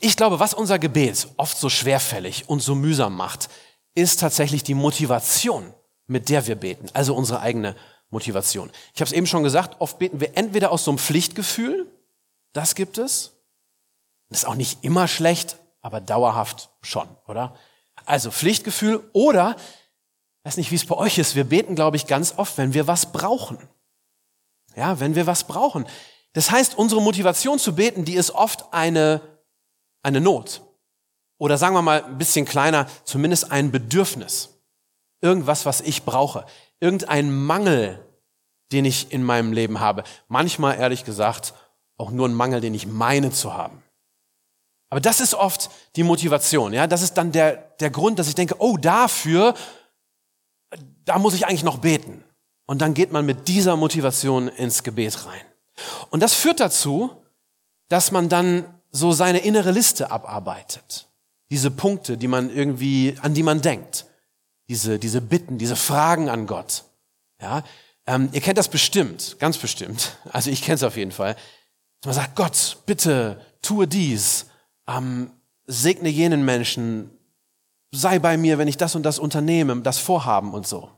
Ich 0.00 0.16
glaube, 0.16 0.38
was 0.38 0.54
unser 0.54 0.78
Gebet 0.78 1.28
oft 1.38 1.56
so 1.56 1.68
schwerfällig 1.68 2.48
und 2.48 2.60
so 2.60 2.74
mühsam 2.74 3.16
macht, 3.16 3.48
ist 3.94 4.20
tatsächlich 4.20 4.62
die 4.62 4.74
Motivation, 4.74 5.72
mit 6.06 6.28
der 6.28 6.46
wir 6.46 6.56
beten, 6.56 6.88
also 6.92 7.14
unsere 7.14 7.40
eigene 7.40 7.74
Motivation. 8.10 8.70
Ich 8.94 9.00
habe 9.00 9.08
es 9.08 9.12
eben 9.12 9.26
schon 9.26 9.42
gesagt, 9.42 9.80
oft 9.80 9.98
beten 9.98 10.20
wir 10.20 10.36
entweder 10.36 10.70
aus 10.70 10.84
so 10.84 10.90
einem 10.90 10.98
Pflichtgefühl, 10.98 11.90
das 12.52 12.74
gibt 12.74 12.98
es, 12.98 13.32
das 14.28 14.40
ist 14.40 14.44
auch 14.44 14.54
nicht 14.54 14.84
immer 14.84 15.08
schlecht, 15.08 15.58
aber 15.80 16.00
dauerhaft 16.00 16.70
schon, 16.82 17.08
oder? 17.26 17.56
Also 18.06 18.30
Pflichtgefühl 18.30 19.08
oder, 19.12 19.56
weiß 20.44 20.56
nicht, 20.56 20.70
wie 20.70 20.76
es 20.76 20.86
bei 20.86 20.96
euch 20.96 21.18
ist, 21.18 21.34
wir 21.34 21.44
beten, 21.44 21.74
glaube 21.74 21.96
ich, 21.96 22.06
ganz 22.06 22.34
oft, 22.38 22.56
wenn 22.56 22.72
wir 22.72 22.86
was 22.86 23.12
brauchen. 23.12 23.58
Ja, 24.76 25.00
wenn 25.00 25.14
wir 25.14 25.26
was 25.26 25.44
brauchen. 25.44 25.86
Das 26.32 26.50
heißt, 26.50 26.78
unsere 26.78 27.02
Motivation 27.02 27.58
zu 27.58 27.74
beten, 27.74 28.04
die 28.04 28.14
ist 28.14 28.30
oft 28.30 28.72
eine, 28.72 29.20
eine 30.02 30.20
Not. 30.20 30.62
Oder 31.38 31.58
sagen 31.58 31.74
wir 31.74 31.82
mal 31.82 32.04
ein 32.04 32.18
bisschen 32.18 32.44
kleiner, 32.44 32.86
zumindest 33.04 33.50
ein 33.50 33.70
Bedürfnis. 33.70 34.50
Irgendwas, 35.20 35.66
was 35.66 35.80
ich 35.80 36.04
brauche. 36.04 36.46
Irgendein 36.78 37.34
Mangel, 37.34 38.06
den 38.72 38.84
ich 38.84 39.12
in 39.12 39.22
meinem 39.22 39.52
Leben 39.52 39.80
habe. 39.80 40.04
Manchmal, 40.28 40.78
ehrlich 40.78 41.04
gesagt, 41.04 41.54
auch 41.96 42.10
nur 42.10 42.28
ein 42.28 42.34
Mangel, 42.34 42.60
den 42.60 42.74
ich 42.74 42.86
meine 42.86 43.32
zu 43.32 43.54
haben. 43.54 43.82
Aber 44.90 45.00
das 45.00 45.20
ist 45.20 45.34
oft 45.34 45.70
die 45.96 46.02
Motivation, 46.02 46.72
ja. 46.72 46.86
Das 46.86 47.02
ist 47.02 47.14
dann 47.14 47.32
der, 47.32 47.56
der 47.80 47.90
Grund, 47.90 48.18
dass 48.18 48.28
ich 48.28 48.34
denke, 48.34 48.56
oh, 48.58 48.76
dafür, 48.76 49.54
da 51.04 51.18
muss 51.18 51.34
ich 51.34 51.46
eigentlich 51.46 51.64
noch 51.64 51.78
beten. 51.78 52.24
Und 52.66 52.80
dann 52.80 52.94
geht 52.94 53.12
man 53.12 53.26
mit 53.26 53.48
dieser 53.48 53.76
Motivation 53.76 54.48
ins 54.48 54.82
Gebet 54.82 55.26
rein. 55.26 55.42
Und 56.10 56.20
das 56.20 56.34
führt 56.34 56.60
dazu, 56.60 57.10
dass 57.88 58.10
man 58.10 58.28
dann 58.28 58.64
so 58.90 59.12
seine 59.12 59.38
innere 59.38 59.70
Liste 59.70 60.10
abarbeitet. 60.10 61.08
Diese 61.50 61.70
Punkte, 61.70 62.16
die 62.16 62.28
man 62.28 62.50
irgendwie, 62.50 63.16
an 63.22 63.34
die 63.34 63.42
man 63.42 63.60
denkt 63.60 64.06
diese, 64.68 64.98
diese 64.98 65.20
Bitten, 65.20 65.58
diese 65.58 65.76
Fragen 65.76 66.28
an 66.28 66.46
Gott. 66.46 66.84
Ja, 67.40 67.62
ähm, 68.06 68.28
ihr 68.32 68.40
kennt 68.40 68.58
das 68.58 68.68
bestimmt, 68.68 69.36
ganz 69.38 69.58
bestimmt. 69.58 70.16
Also 70.32 70.50
ich 70.50 70.62
kenne 70.62 70.76
es 70.76 70.82
auf 70.82 70.96
jeden 70.96 71.12
Fall. 71.12 71.36
Man 72.04 72.14
sagt, 72.14 72.36
Gott, 72.36 72.78
bitte 72.86 73.40
tue 73.62 73.86
dies, 73.86 74.46
ähm, 74.88 75.30
segne 75.66 76.08
jenen 76.08 76.44
Menschen, 76.44 77.10
sei 77.92 78.18
bei 78.18 78.36
mir, 78.36 78.58
wenn 78.58 78.68
ich 78.68 78.76
das 78.76 78.94
und 78.94 79.02
das 79.02 79.18
unternehme, 79.18 79.80
das 79.82 79.98
Vorhaben 79.98 80.54
und 80.54 80.66
so. 80.66 80.90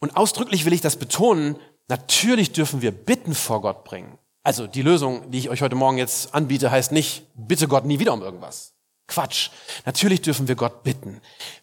Und 0.00 0.16
ausdrücklich 0.16 0.64
will 0.64 0.72
ich 0.72 0.80
das 0.80 0.96
betonen, 0.96 1.56
natürlich 1.88 2.52
dürfen 2.52 2.82
wir 2.82 2.90
Bitten 2.92 3.34
vor 3.34 3.62
Gott 3.62 3.84
bringen. 3.84 4.18
Also 4.42 4.66
die 4.66 4.82
Lösung, 4.82 5.30
die 5.30 5.38
ich 5.38 5.48
euch 5.48 5.62
heute 5.62 5.76
Morgen 5.76 5.96
jetzt 5.96 6.34
anbiete, 6.34 6.70
heißt 6.70 6.92
nicht, 6.92 7.26
bitte 7.34 7.66
Gott 7.68 7.86
nie 7.86 7.98
wieder 7.98 8.12
um 8.12 8.22
irgendwas. 8.22 8.74
Quatsch. 9.06 9.50
Natürlich 9.86 10.22
dürfen 10.22 10.48
wir 10.48 10.54
Gott 10.54 10.82
bitten. 10.82 11.20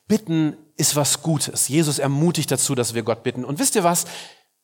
Bitten 0.08 0.58
ist 0.78 0.96
was 0.96 1.22
Gutes. 1.22 1.68
Jesus 1.68 2.00
ermutigt 2.00 2.52
dazu, 2.52 2.76
dass 2.76 2.94
wir 2.94 3.04
Gott 3.04 3.24
bitten. 3.24 3.46
Und 3.46 3.60
wisst 3.60 3.76
ihr 3.76 3.84
was? 3.84 4.06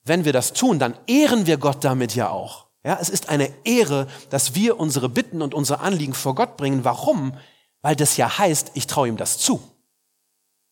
Wenn 0.03 0.25
wir 0.25 0.34
das 0.34 0.53
tun, 0.53 0.79
dann 0.79 0.98
ehren 1.06 1.46
wir 1.46 1.58
Gott 1.58 1.84
damit 1.84 2.15
ja 2.15 2.29
auch. 2.29 2.66
Ja, 2.88 2.98
es 3.01 3.10
ist 3.10 3.27
eine 3.27 3.51
Ehre, 3.65 4.08
dass 4.29 4.56
wir 4.56 4.79
unsere 4.79 5.10
Bitten 5.10 5.41
und 5.41 5.53
unsere 5.53 5.82
Anliegen 5.82 6.13
vor 6.13 6.36
Gott 6.36 6.56
bringen. 6.56 6.86
Warum? 6.86 7.38
Weil 7.82 7.98
das 7.98 8.15
ja 8.15 8.38
heißt, 8.38 8.72
ich 8.75 8.88
traue 8.88 9.10
ihm 9.10 9.17
das 9.17 9.38
zu. 9.38 9.62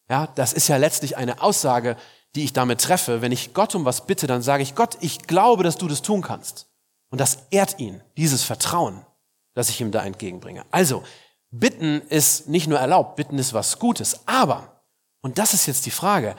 Ja, 0.10 0.27
das 0.27 0.53
ist 0.53 0.69
ja 0.69 0.77
letztlich 0.77 1.17
eine 1.17 1.41
Aussage, 1.41 1.98
die 2.34 2.45
ich 2.45 2.53
damit 2.53 2.79
treffe. 2.79 3.22
Wenn 3.22 3.34
ich 3.34 3.53
Gott 3.53 3.75
um 3.75 3.84
was 3.84 4.05
bitte, 4.05 4.27
dann 4.27 4.41
sage 4.41 4.63
ich, 4.63 4.75
Gott, 4.75 4.98
ich 5.01 5.27
glaube, 5.27 5.63
dass 5.63 5.77
du 5.77 5.89
das 5.89 6.01
tun 6.01 6.22
kannst. 6.22 6.67
Und 7.10 7.19
das 7.19 7.48
ehrt 7.50 7.79
ihn, 7.79 8.01
dieses 8.15 8.43
Vertrauen, 8.43 9.05
das 9.53 9.67
ich 9.67 9.81
ihm 9.81 9.91
da 9.91 10.01
entgegenbringe. 10.01 10.65
Also, 10.72 11.03
Bitten 11.51 12.01
ist 12.01 12.48
nicht 12.48 12.67
nur 12.67 12.79
erlaubt, 12.79 13.17
bitten 13.17 13.38
ist 13.38 13.53
was 13.53 13.77
Gutes. 13.77 14.25
Aber, 14.25 14.84
und 15.22 15.38
das 15.38 15.53
ist 15.53 15.65
jetzt 15.65 15.86
die 15.86 15.91
Frage, 15.91 16.38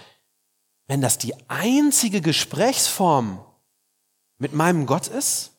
wenn 0.87 1.03
das 1.03 1.19
die 1.19 1.35
einzige 1.49 2.23
Gesprächsform 2.23 3.45
mit 4.39 4.55
meinem 4.55 4.87
Gott 4.87 5.09
ist, 5.09 5.56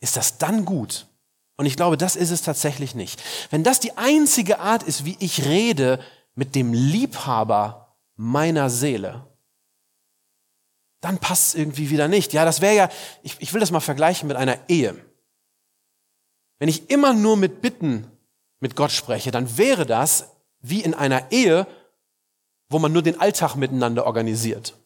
ist 0.00 0.16
das 0.16 0.38
dann 0.38 0.64
gut? 0.64 1.06
Und 1.56 1.66
ich 1.66 1.76
glaube, 1.76 1.96
das 1.96 2.14
ist 2.14 2.30
es 2.30 2.42
tatsächlich 2.42 2.94
nicht. 2.94 3.20
Wenn 3.50 3.64
das 3.64 3.80
die 3.80 3.96
einzige 3.96 4.60
Art 4.60 4.84
ist, 4.84 5.04
wie 5.04 5.16
ich 5.18 5.44
rede 5.44 6.00
mit 6.34 6.54
dem 6.54 6.72
Liebhaber 6.72 7.96
meiner 8.16 8.70
Seele, 8.70 9.26
dann 11.00 11.18
passt 11.18 11.48
es 11.48 11.54
irgendwie 11.54 11.90
wieder 11.90 12.08
nicht. 12.08 12.32
Ja, 12.32 12.44
das 12.44 12.60
wäre 12.60 12.74
ja, 12.74 12.88
ich, 13.22 13.36
ich 13.40 13.52
will 13.52 13.60
das 13.60 13.70
mal 13.70 13.80
vergleichen 13.80 14.28
mit 14.28 14.36
einer 14.36 14.58
Ehe. 14.68 14.96
Wenn 16.58 16.68
ich 16.68 16.90
immer 16.90 17.12
nur 17.12 17.36
mit 17.36 17.60
Bitten 17.60 18.06
mit 18.60 18.76
Gott 18.76 18.90
spreche, 18.90 19.30
dann 19.30 19.58
wäre 19.58 19.86
das 19.86 20.30
wie 20.60 20.82
in 20.82 20.94
einer 20.94 21.30
Ehe, 21.30 21.66
wo 22.68 22.78
man 22.78 22.92
nur 22.92 23.02
den 23.02 23.20
Alltag 23.20 23.56
miteinander 23.56 24.06
organisiert. 24.06 24.76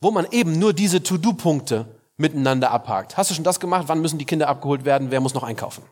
Wo 0.00 0.10
man 0.10 0.30
eben 0.30 0.58
nur 0.58 0.72
diese 0.72 1.02
To-Do-Punkte 1.02 1.95
miteinander 2.16 2.70
abhakt. 2.70 3.16
Hast 3.16 3.30
du 3.30 3.34
schon 3.34 3.44
das 3.44 3.60
gemacht? 3.60 3.84
Wann 3.88 4.00
müssen 4.00 4.18
die 4.18 4.24
Kinder 4.24 4.48
abgeholt 4.48 4.84
werden? 4.84 5.10
Wer 5.10 5.20
muss 5.20 5.34
noch 5.34 5.42
einkaufen? 5.42 5.84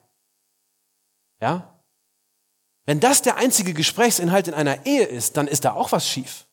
Ja? 1.40 1.75
Wenn 2.87 3.00
das 3.00 3.23
der 3.23 3.37
einzige 3.37 3.75
Gesprächsinhalt 3.75 4.49
in 4.49 4.54
einer 4.54 4.87
Ehe 4.87 5.04
ist, 5.04 5.37
dann 5.37 5.49
ist 5.49 5.64
da 5.64 5.73
auch 5.73 5.93
was 5.93 6.09
schief. 6.09 6.47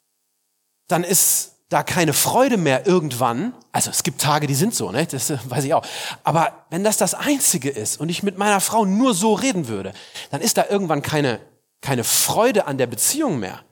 Dann 0.87 1.03
ist 1.03 1.51
da 1.69 1.83
keine 1.83 2.11
Freude 2.11 2.57
mehr 2.57 2.85
irgendwann. 2.85 3.53
Also 3.71 3.89
es 3.89 4.03
gibt 4.03 4.21
Tage, 4.21 4.45
die 4.45 4.55
sind 4.55 4.75
so, 4.75 4.91
ne? 4.91 5.05
das 5.05 5.29
äh, 5.29 5.37
weiß 5.45 5.63
ich 5.63 5.73
auch. 5.73 5.85
Aber 6.23 6.65
wenn 6.69 6.83
das 6.83 6.97
das 6.97 7.13
Einzige 7.13 7.69
ist 7.69 7.99
und 7.99 8.09
ich 8.09 8.23
mit 8.23 8.37
meiner 8.37 8.59
Frau 8.59 8.85
nur 8.85 9.13
so 9.13 9.33
reden 9.33 9.67
würde, 9.69 9.93
dann 10.31 10.41
ist 10.41 10.57
da 10.57 10.65
irgendwann 10.69 11.01
keine, 11.01 11.39
keine 11.81 12.03
Freude 12.03 12.67
an 12.67 12.77
der 12.77 12.87
Beziehung 12.87 13.39
mehr. 13.39 13.63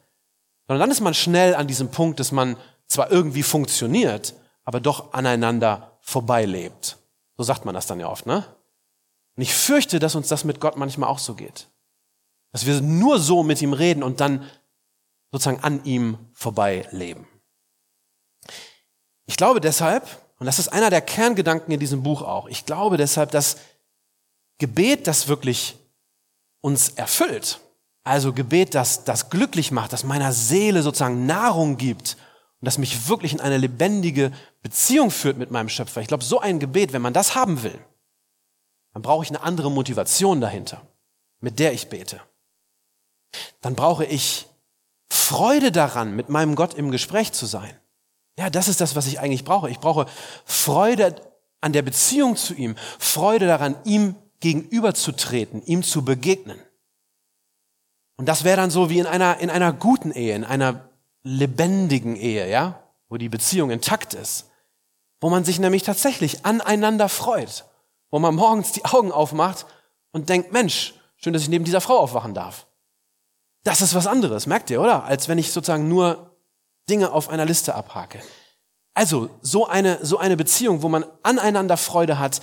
Sondern 0.68 0.82
dann 0.82 0.92
ist 0.92 1.02
man 1.02 1.14
schnell 1.14 1.56
an 1.56 1.68
diesem 1.68 1.92
Punkt, 1.92 2.20
dass 2.20 2.32
man 2.32 2.56
zwar 2.88 3.12
irgendwie 3.12 3.44
funktioniert, 3.44 4.34
aber 4.64 4.80
doch 4.80 5.14
aneinander 5.14 5.89
vorbeilebt. 6.10 6.98
So 7.38 7.44
sagt 7.44 7.66
man 7.66 7.76
das 7.76 7.88
dann 7.88 8.00
ja 8.00 8.10
oft, 8.10 8.26
ne? 8.26 8.44
Und 9.36 9.44
ich 9.44 9.54
fürchte, 9.54 10.00
dass 10.00 10.16
uns 10.16 10.28
das 10.28 10.44
mit 10.44 10.60
Gott 10.60 10.76
manchmal 10.76 11.10
auch 11.10 11.20
so 11.20 11.36
geht. 11.36 11.70
Dass 12.52 12.66
wir 12.66 12.82
nur 12.82 13.20
so 13.20 13.44
mit 13.44 13.62
ihm 13.62 13.74
reden 13.74 14.04
und 14.04 14.20
dann 14.20 14.50
sozusagen 15.32 15.64
an 15.64 15.84
ihm 15.86 16.18
vorbeileben. 16.34 17.28
Ich 19.28 19.38
glaube 19.38 19.62
deshalb, 19.62 20.04
und 20.40 20.48
das 20.48 20.58
ist 20.58 20.70
einer 20.70 20.90
der 20.90 21.02
Kerngedanken 21.02 21.72
in 21.72 21.80
diesem 21.80 22.02
Buch 22.02 22.24
auch, 22.24 22.48
ich 22.48 22.66
glaube 22.66 22.98
deshalb, 22.98 23.32
dass 23.32 23.58
Gebet, 24.58 25.08
das 25.08 25.28
wirklich 25.28 25.78
uns 26.62 26.90
erfüllt, 26.90 27.60
also 28.04 28.34
Gebet, 28.34 28.74
das, 28.74 29.04
das 29.04 29.30
glücklich 29.30 29.72
macht, 29.72 29.94
das 29.94 30.04
meiner 30.04 30.34
Seele 30.34 30.82
sozusagen 30.82 31.28
Nahrung 31.28 31.78
gibt 31.78 32.18
und 32.60 32.66
das 32.66 32.80
mich 32.80 33.08
wirklich 33.08 33.34
in 33.34 33.40
eine 33.40 33.58
lebendige 33.58 34.32
Beziehung 34.62 35.12
führt 35.12 35.38
mit 35.38 35.52
meinem 35.52 35.70
Schöpfer. 35.70 36.02
Ich 36.02 36.08
glaube, 36.08 36.24
so 36.24 36.40
ein 36.40 36.60
Gebet, 36.60 36.94
wenn 36.94 37.02
man 37.02 37.14
das 37.14 37.36
haben 37.36 37.64
will, 37.64 37.80
dann 38.94 39.02
brauche 39.02 39.24
ich 39.24 39.30
eine 39.30 39.42
andere 39.42 39.72
Motivation 39.72 40.42
dahinter, 40.42 40.82
mit 41.40 41.60
der 41.60 41.74
ich 41.74 41.90
bete. 41.90 42.22
Dann 43.62 43.76
brauche 43.76 44.06
ich 44.06 44.48
Freude 45.10 45.72
daran, 45.72 46.16
mit 46.16 46.30
meinem 46.30 46.56
Gott 46.56 46.74
im 46.74 46.92
Gespräch 46.92 47.32
zu 47.32 47.46
sein. 47.46 47.74
Ja, 48.38 48.50
das 48.50 48.68
ist 48.68 48.82
das, 48.82 48.96
was 48.96 49.08
ich 49.08 49.20
eigentlich 49.20 49.44
brauche. 49.44 49.70
Ich 49.70 49.80
brauche 49.80 50.06
Freude 50.46 51.16
an 51.62 51.74
der 51.74 51.82
Beziehung 51.82 52.36
zu 52.36 52.54
ihm, 52.54 52.76
Freude 52.98 53.48
daran, 53.48 53.76
ihm 53.84 54.16
gegenüberzutreten, 54.40 55.62
ihm 55.66 55.84
zu 55.84 56.06
begegnen. 56.06 56.60
Und 58.18 58.26
das 58.28 58.44
wäre 58.44 58.58
dann 58.58 58.72
so 58.72 58.90
wie 58.90 59.00
in 59.00 59.06
einer, 59.06 59.40
in 59.40 59.50
einer 59.50 59.74
guten 59.74 60.12
Ehe, 60.12 60.36
in 60.36 60.44
einer 60.44 60.90
lebendigen 61.24 62.16
Ehe, 62.16 62.50
ja, 62.50 62.84
wo 63.10 63.18
die 63.18 63.30
Beziehung 63.30 63.72
intakt 63.72 64.14
ist, 64.14 64.49
wo 65.22 65.30
man 65.30 65.44
sich 65.44 65.60
nämlich 65.60 65.84
tatsächlich 65.84 66.46
aneinander 66.46 67.10
freut, 67.10 67.66
wo 68.10 68.20
man 68.20 68.36
morgens 68.36 68.72
die 68.72 68.86
Augen 68.86 69.12
aufmacht 69.12 69.66
und 70.12 70.30
denkt, 70.30 70.52
Mensch, 70.52 70.94
schön, 71.18 71.34
dass 71.34 71.44
ich 71.44 71.50
neben 71.50 71.66
dieser 71.66 71.82
Frau 71.82 71.98
aufwachen 71.98 72.34
darf. 72.34 72.68
Das 73.64 73.82
ist 73.82 73.94
was 73.94 74.08
anderes, 74.08 74.48
merkt 74.48 74.70
ihr, 74.70 74.82
oder? 74.82 75.04
Als 75.04 75.28
wenn 75.28 75.38
ich 75.38 75.52
sozusagen 75.52 75.90
nur 75.90 76.38
Dinge 76.90 77.12
auf 77.12 77.30
einer 77.30 77.46
Liste 77.46 77.76
abhake. 77.76 78.22
Also 78.94 79.30
so 79.42 79.68
eine, 79.68 80.04
so 80.04 80.18
eine 80.18 80.38
Beziehung, 80.38 80.82
wo 80.82 80.90
man 80.90 81.06
aneinander 81.24 81.78
Freude 81.78 82.20
hat, 82.20 82.42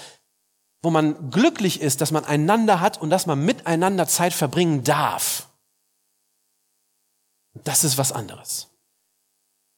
wo 0.83 0.91
man 0.91 1.31
glücklich 1.31 1.81
ist, 1.81 2.01
dass 2.01 2.13
man 2.13 2.25
einander 2.25 2.81
hat 2.81 3.01
und 3.01 3.11
dass 3.11 3.27
man 3.27 3.45
miteinander 3.45 4.07
Zeit 4.07 4.33
verbringen 4.33 4.85
darf. 4.85 5.49
Das 7.65 7.83
ist 7.83 7.99
was 7.99 8.13
anderes. 8.13 8.69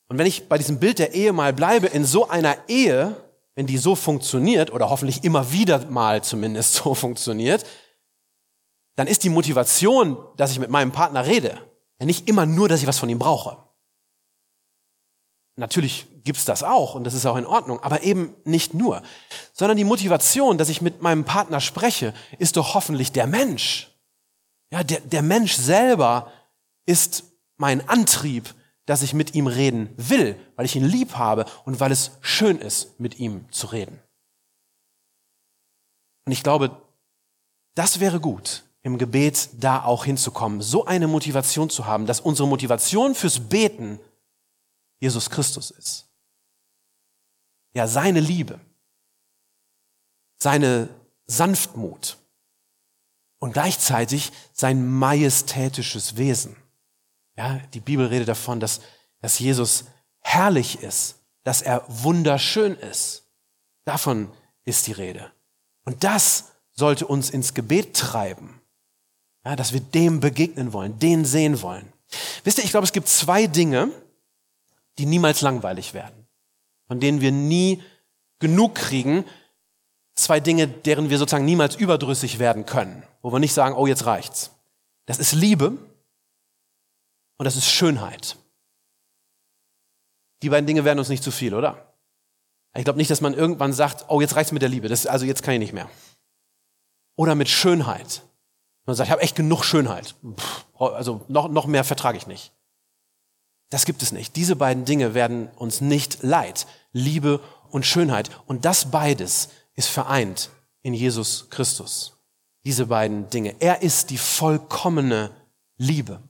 Und 0.08 0.18
wenn 0.18 0.26
ich 0.26 0.48
bei 0.48 0.58
diesem 0.58 0.80
Bild 0.80 0.98
der 0.98 1.14
Ehe 1.14 1.32
mal 1.32 1.52
bleibe, 1.52 1.86
in 1.86 2.04
so 2.04 2.28
einer 2.28 2.56
Ehe, 2.68 3.16
wenn 3.54 3.66
die 3.66 3.78
so 3.78 3.94
funktioniert 3.94 4.72
oder 4.72 4.88
hoffentlich 4.88 5.24
immer 5.24 5.52
wieder 5.52 5.84
mal 5.86 6.22
zumindest 6.22 6.74
so 6.82 6.94
funktioniert, 6.94 7.66
dann 8.96 9.06
ist 9.06 9.22
die 9.22 9.28
Motivation, 9.28 10.16
dass 10.36 10.50
ich 10.50 10.58
mit 10.58 10.70
meinem 10.70 10.92
Partner 10.92 11.26
rede, 11.26 11.60
ja 12.00 12.06
nicht 12.06 12.28
immer 12.28 12.46
nur, 12.46 12.68
dass 12.68 12.80
ich 12.80 12.86
was 12.86 12.98
von 12.98 13.08
ihm 13.08 13.18
brauche. 13.18 13.56
Natürlich 15.56 16.06
gibt's 16.24 16.44
das 16.44 16.62
auch 16.62 16.94
und 16.94 17.04
das 17.04 17.14
ist 17.14 17.26
auch 17.26 17.36
in 17.36 17.46
Ordnung, 17.46 17.80
aber 17.80 18.02
eben 18.02 18.34
nicht 18.44 18.74
nur, 18.74 19.02
sondern 19.52 19.76
die 19.76 19.84
Motivation, 19.84 20.56
dass 20.56 20.68
ich 20.68 20.80
mit 20.80 21.02
meinem 21.02 21.24
Partner 21.24 21.60
spreche, 21.60 22.14
ist 22.38 22.56
doch 22.56 22.74
hoffentlich 22.74 23.12
der 23.12 23.26
Mensch. 23.26 23.88
Ja, 24.70 24.84
der, 24.84 25.00
der 25.00 25.22
Mensch 25.22 25.54
selber 25.54 26.30
ist 26.86 27.24
mein 27.56 27.88
Antrieb, 27.88 28.54
dass 28.88 29.02
ich 29.02 29.12
mit 29.12 29.34
ihm 29.34 29.46
reden 29.46 29.92
will, 29.98 30.40
weil 30.56 30.64
ich 30.64 30.74
ihn 30.74 30.84
lieb 30.84 31.16
habe 31.16 31.44
und 31.66 31.78
weil 31.78 31.92
es 31.92 32.12
schön 32.22 32.58
ist, 32.58 32.98
mit 32.98 33.18
ihm 33.18 33.44
zu 33.52 33.66
reden. 33.66 34.00
Und 36.24 36.32
ich 36.32 36.42
glaube, 36.42 36.80
das 37.74 38.00
wäre 38.00 38.18
gut, 38.18 38.64
im 38.80 38.96
Gebet 38.96 39.50
da 39.58 39.84
auch 39.84 40.06
hinzukommen, 40.06 40.62
so 40.62 40.86
eine 40.86 41.06
Motivation 41.06 41.68
zu 41.68 41.84
haben, 41.84 42.06
dass 42.06 42.20
unsere 42.20 42.48
Motivation 42.48 43.14
fürs 43.14 43.38
Beten 43.38 44.00
Jesus 45.00 45.28
Christus 45.28 45.70
ist. 45.70 46.08
Ja, 47.74 47.86
seine 47.86 48.20
Liebe, 48.20 48.58
seine 50.42 50.88
Sanftmut 51.26 52.16
und 53.38 53.52
gleichzeitig 53.52 54.32
sein 54.54 54.88
majestätisches 54.88 56.16
Wesen. 56.16 56.56
Ja, 57.38 57.60
die 57.72 57.78
Bibel 57.80 58.04
redet 58.06 58.26
davon, 58.26 58.58
dass, 58.58 58.80
dass 59.20 59.38
Jesus 59.38 59.84
herrlich 60.18 60.82
ist, 60.82 61.20
dass 61.44 61.62
er 61.62 61.84
wunderschön 61.86 62.74
ist. 62.74 63.28
Davon 63.84 64.28
ist 64.64 64.88
die 64.88 64.92
Rede. 64.92 65.30
Und 65.84 66.02
das 66.02 66.50
sollte 66.72 67.06
uns 67.06 67.30
ins 67.30 67.54
Gebet 67.54 67.96
treiben, 67.96 68.60
ja, 69.44 69.54
dass 69.54 69.72
wir 69.72 69.80
dem 69.80 70.18
begegnen 70.18 70.72
wollen, 70.72 70.98
den 70.98 71.24
sehen 71.24 71.62
wollen. 71.62 71.92
Wisst 72.42 72.58
ihr, 72.58 72.64
ich 72.64 72.70
glaube, 72.70 72.84
es 72.84 72.92
gibt 72.92 73.08
zwei 73.08 73.46
Dinge, 73.46 73.92
die 74.98 75.06
niemals 75.06 75.40
langweilig 75.40 75.94
werden, 75.94 76.26
von 76.88 76.98
denen 76.98 77.20
wir 77.20 77.30
nie 77.30 77.80
genug 78.40 78.74
kriegen, 78.74 79.24
zwei 80.16 80.40
Dinge, 80.40 80.66
deren 80.66 81.08
wir 81.08 81.18
sozusagen 81.18 81.44
niemals 81.44 81.76
überdrüssig 81.76 82.40
werden 82.40 82.66
können, 82.66 83.04
wo 83.22 83.32
wir 83.32 83.38
nicht 83.38 83.54
sagen, 83.54 83.76
oh, 83.76 83.86
jetzt 83.86 84.06
reicht's. 84.06 84.50
Das 85.06 85.20
ist 85.20 85.34
Liebe 85.34 85.78
und 87.38 87.44
das 87.44 87.56
ist 87.56 87.66
Schönheit. 87.66 88.36
Die 90.42 90.50
beiden 90.50 90.66
Dinge 90.66 90.84
werden 90.84 90.98
uns 90.98 91.08
nicht 91.08 91.24
zu 91.24 91.30
viel, 91.30 91.54
oder? 91.54 91.94
Ich 92.76 92.84
glaube 92.84 92.98
nicht, 92.98 93.10
dass 93.10 93.20
man 93.20 93.34
irgendwann 93.34 93.72
sagt, 93.72 94.04
oh, 94.08 94.20
jetzt 94.20 94.36
reicht's 94.36 94.52
mit 94.52 94.62
der 94.62 94.68
Liebe, 94.68 94.88
das, 94.88 95.06
also 95.06 95.24
jetzt 95.24 95.42
kann 95.42 95.54
ich 95.54 95.60
nicht 95.60 95.72
mehr. 95.72 95.90
Oder 97.16 97.34
mit 97.34 97.48
Schönheit. 97.48 98.22
Man 98.86 98.94
sagt, 98.94 99.08
ich 99.08 99.12
habe 99.12 99.22
echt 99.22 99.36
genug 99.36 99.64
Schönheit. 99.64 100.14
Puh, 100.76 100.86
also 100.86 101.24
noch, 101.28 101.48
noch 101.48 101.66
mehr 101.66 101.84
vertrage 101.84 102.16
ich 102.16 102.26
nicht. 102.26 102.52
Das 103.70 103.84
gibt 103.84 104.02
es 104.02 104.12
nicht. 104.12 104.36
Diese 104.36 104.56
beiden 104.56 104.84
Dinge 104.84 105.14
werden 105.14 105.48
uns 105.56 105.80
nicht 105.80 106.22
leid. 106.22 106.66
Liebe 106.92 107.40
und 107.70 107.84
Schönheit. 107.84 108.30
Und 108.46 108.64
das 108.64 108.90
beides 108.90 109.50
ist 109.74 109.88
vereint 109.88 110.50
in 110.82 110.94
Jesus 110.94 111.50
Christus. 111.50 112.16
Diese 112.64 112.86
beiden 112.86 113.28
Dinge. 113.28 113.56
Er 113.60 113.82
ist 113.82 114.10
die 114.10 114.18
vollkommene 114.18 115.30
Liebe. 115.76 116.22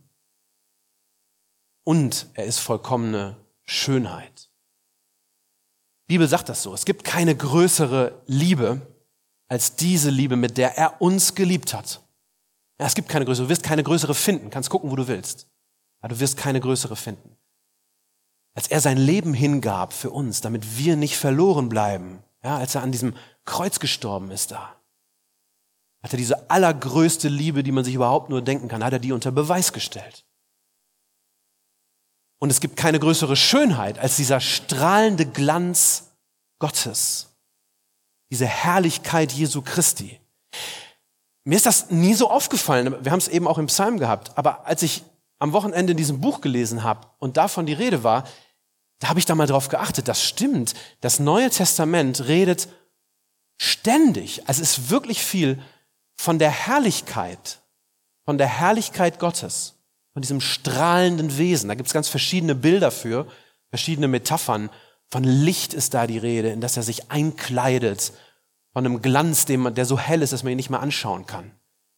Und 1.88 2.26
er 2.34 2.44
ist 2.44 2.58
vollkommene 2.58 3.38
Schönheit. 3.64 4.50
Die 6.06 6.12
Bibel 6.12 6.28
sagt 6.28 6.50
das 6.50 6.62
so. 6.62 6.74
Es 6.74 6.84
gibt 6.84 7.02
keine 7.02 7.34
größere 7.34 8.12
Liebe 8.26 8.82
als 9.48 9.74
diese 9.74 10.10
Liebe, 10.10 10.36
mit 10.36 10.58
der 10.58 10.76
er 10.76 11.00
uns 11.00 11.34
geliebt 11.34 11.72
hat. 11.72 12.02
Ja, 12.78 12.84
es 12.84 12.94
gibt 12.94 13.08
keine 13.08 13.24
größere. 13.24 13.46
Du 13.46 13.50
wirst 13.50 13.62
keine 13.62 13.84
größere 13.84 14.14
finden. 14.14 14.50
Kannst 14.50 14.68
gucken, 14.68 14.90
wo 14.90 14.96
du 14.96 15.08
willst. 15.08 15.48
Aber 16.02 16.12
du 16.12 16.20
wirst 16.20 16.36
keine 16.36 16.60
größere 16.60 16.94
finden. 16.94 17.38
Als 18.52 18.68
er 18.68 18.82
sein 18.82 18.98
Leben 18.98 19.32
hingab 19.32 19.94
für 19.94 20.10
uns, 20.10 20.42
damit 20.42 20.76
wir 20.76 20.94
nicht 20.94 21.16
verloren 21.16 21.70
bleiben, 21.70 22.22
ja, 22.44 22.58
als 22.58 22.74
er 22.74 22.82
an 22.82 22.92
diesem 22.92 23.16
Kreuz 23.46 23.80
gestorben 23.80 24.30
ist 24.30 24.50
da, 24.50 24.76
hat 26.02 26.12
er 26.12 26.18
diese 26.18 26.50
allergrößte 26.50 27.30
Liebe, 27.30 27.62
die 27.62 27.72
man 27.72 27.84
sich 27.84 27.94
überhaupt 27.94 28.28
nur 28.28 28.42
denken 28.42 28.68
kann, 28.68 28.84
hat 28.84 28.92
er 28.92 28.98
die 28.98 29.12
unter 29.12 29.32
Beweis 29.32 29.72
gestellt. 29.72 30.26
Und 32.38 32.50
es 32.50 32.60
gibt 32.60 32.76
keine 32.76 33.00
größere 33.00 33.36
Schönheit 33.36 33.98
als 33.98 34.16
dieser 34.16 34.40
strahlende 34.40 35.26
Glanz 35.26 36.12
Gottes. 36.58 37.28
Diese 38.30 38.46
Herrlichkeit 38.46 39.32
Jesu 39.32 39.62
Christi. 39.62 40.20
Mir 41.44 41.56
ist 41.56 41.66
das 41.66 41.90
nie 41.90 42.14
so 42.14 42.30
aufgefallen. 42.30 42.94
Wir 43.04 43.10
haben 43.10 43.18
es 43.18 43.28
eben 43.28 43.48
auch 43.48 43.58
im 43.58 43.66
Psalm 43.66 43.98
gehabt. 43.98 44.36
Aber 44.36 44.66
als 44.66 44.82
ich 44.82 45.02
am 45.38 45.52
Wochenende 45.52 45.92
in 45.92 45.96
diesem 45.96 46.20
Buch 46.20 46.40
gelesen 46.40 46.82
habe 46.82 47.08
und 47.18 47.36
davon 47.36 47.66
die 47.66 47.72
Rede 47.72 48.04
war, 48.04 48.24
da 48.98 49.08
habe 49.08 49.18
ich 49.18 49.26
da 49.26 49.34
mal 49.34 49.46
drauf 49.46 49.68
geachtet. 49.68 50.08
Das 50.08 50.22
stimmt. 50.22 50.74
Das 51.00 51.20
Neue 51.20 51.50
Testament 51.50 52.26
redet 52.26 52.68
ständig, 53.58 54.46
also 54.48 54.62
es 54.62 54.78
ist 54.78 54.90
wirklich 54.90 55.22
viel 55.22 55.60
von 56.16 56.38
der 56.38 56.50
Herrlichkeit, 56.50 57.60
von 58.24 58.38
der 58.38 58.46
Herrlichkeit 58.46 59.18
Gottes, 59.18 59.74
von 60.18 60.22
diesem 60.22 60.40
strahlenden 60.40 61.38
Wesen. 61.38 61.68
Da 61.68 61.76
gibt 61.76 61.86
es 61.86 61.92
ganz 61.92 62.08
verschiedene 62.08 62.56
Bilder 62.56 62.90
für, 62.90 63.28
verschiedene 63.70 64.08
Metaphern. 64.08 64.68
Von 65.12 65.22
Licht 65.22 65.74
ist 65.74 65.94
da 65.94 66.08
die 66.08 66.18
Rede, 66.18 66.48
in 66.48 66.60
das 66.60 66.76
er 66.76 66.82
sich 66.82 67.08
einkleidet, 67.08 68.12
von 68.72 68.84
einem 68.84 69.00
Glanz, 69.00 69.44
der 69.44 69.84
so 69.84 69.96
hell 69.96 70.22
ist, 70.22 70.32
dass 70.32 70.42
man 70.42 70.50
ihn 70.50 70.56
nicht 70.56 70.70
mehr 70.70 70.80
anschauen 70.80 71.26
kann. 71.26 71.52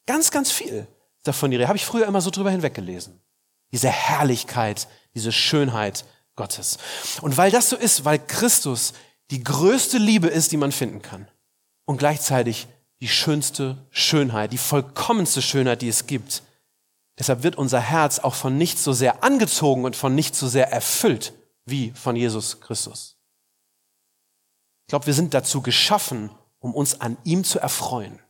Ganz, 0.04 0.30
ganz 0.30 0.52
viel 0.52 0.86
davon 1.22 1.50
die 1.50 1.56
Rede. 1.56 1.68
Habe 1.68 1.78
ich 1.78 1.86
früher 1.86 2.06
immer 2.06 2.20
so 2.20 2.28
drüber 2.28 2.50
hinweggelesen. 2.50 3.22
Diese 3.72 3.88
Herrlichkeit, 3.88 4.86
diese 5.14 5.32
Schönheit 5.32 6.04
Gottes. 6.36 6.76
Und 7.22 7.38
weil 7.38 7.50
das 7.50 7.70
so 7.70 7.76
ist, 7.76 8.04
weil 8.04 8.18
Christus 8.18 8.92
die 9.30 9.42
größte 9.42 9.96
Liebe 9.96 10.26
ist, 10.26 10.52
die 10.52 10.58
man 10.58 10.72
finden 10.72 11.00
kann 11.00 11.26
und 11.86 11.96
gleichzeitig 11.96 12.66
die 13.00 13.08
schönste 13.08 13.78
Schönheit, 13.88 14.52
die 14.52 14.58
vollkommenste 14.58 15.40
Schönheit, 15.40 15.80
die 15.80 15.88
es 15.88 16.06
gibt. 16.06 16.42
Deshalb 17.20 17.42
wird 17.42 17.56
unser 17.56 17.80
Herz 17.80 18.18
auch 18.18 18.34
von 18.34 18.56
nichts 18.56 18.82
so 18.82 18.94
sehr 18.94 19.22
angezogen 19.22 19.84
und 19.84 19.94
von 19.94 20.14
nichts 20.14 20.40
so 20.40 20.48
sehr 20.48 20.72
erfüllt 20.72 21.34
wie 21.66 21.90
von 21.90 22.16
Jesus 22.16 22.62
Christus. 22.62 23.18
Ich 24.86 24.90
glaube, 24.90 25.06
wir 25.06 25.12
sind 25.12 25.34
dazu 25.34 25.60
geschaffen, 25.60 26.30
um 26.60 26.74
uns 26.74 27.02
an 27.02 27.18
ihm 27.24 27.44
zu 27.44 27.58
erfreuen. 27.58 28.20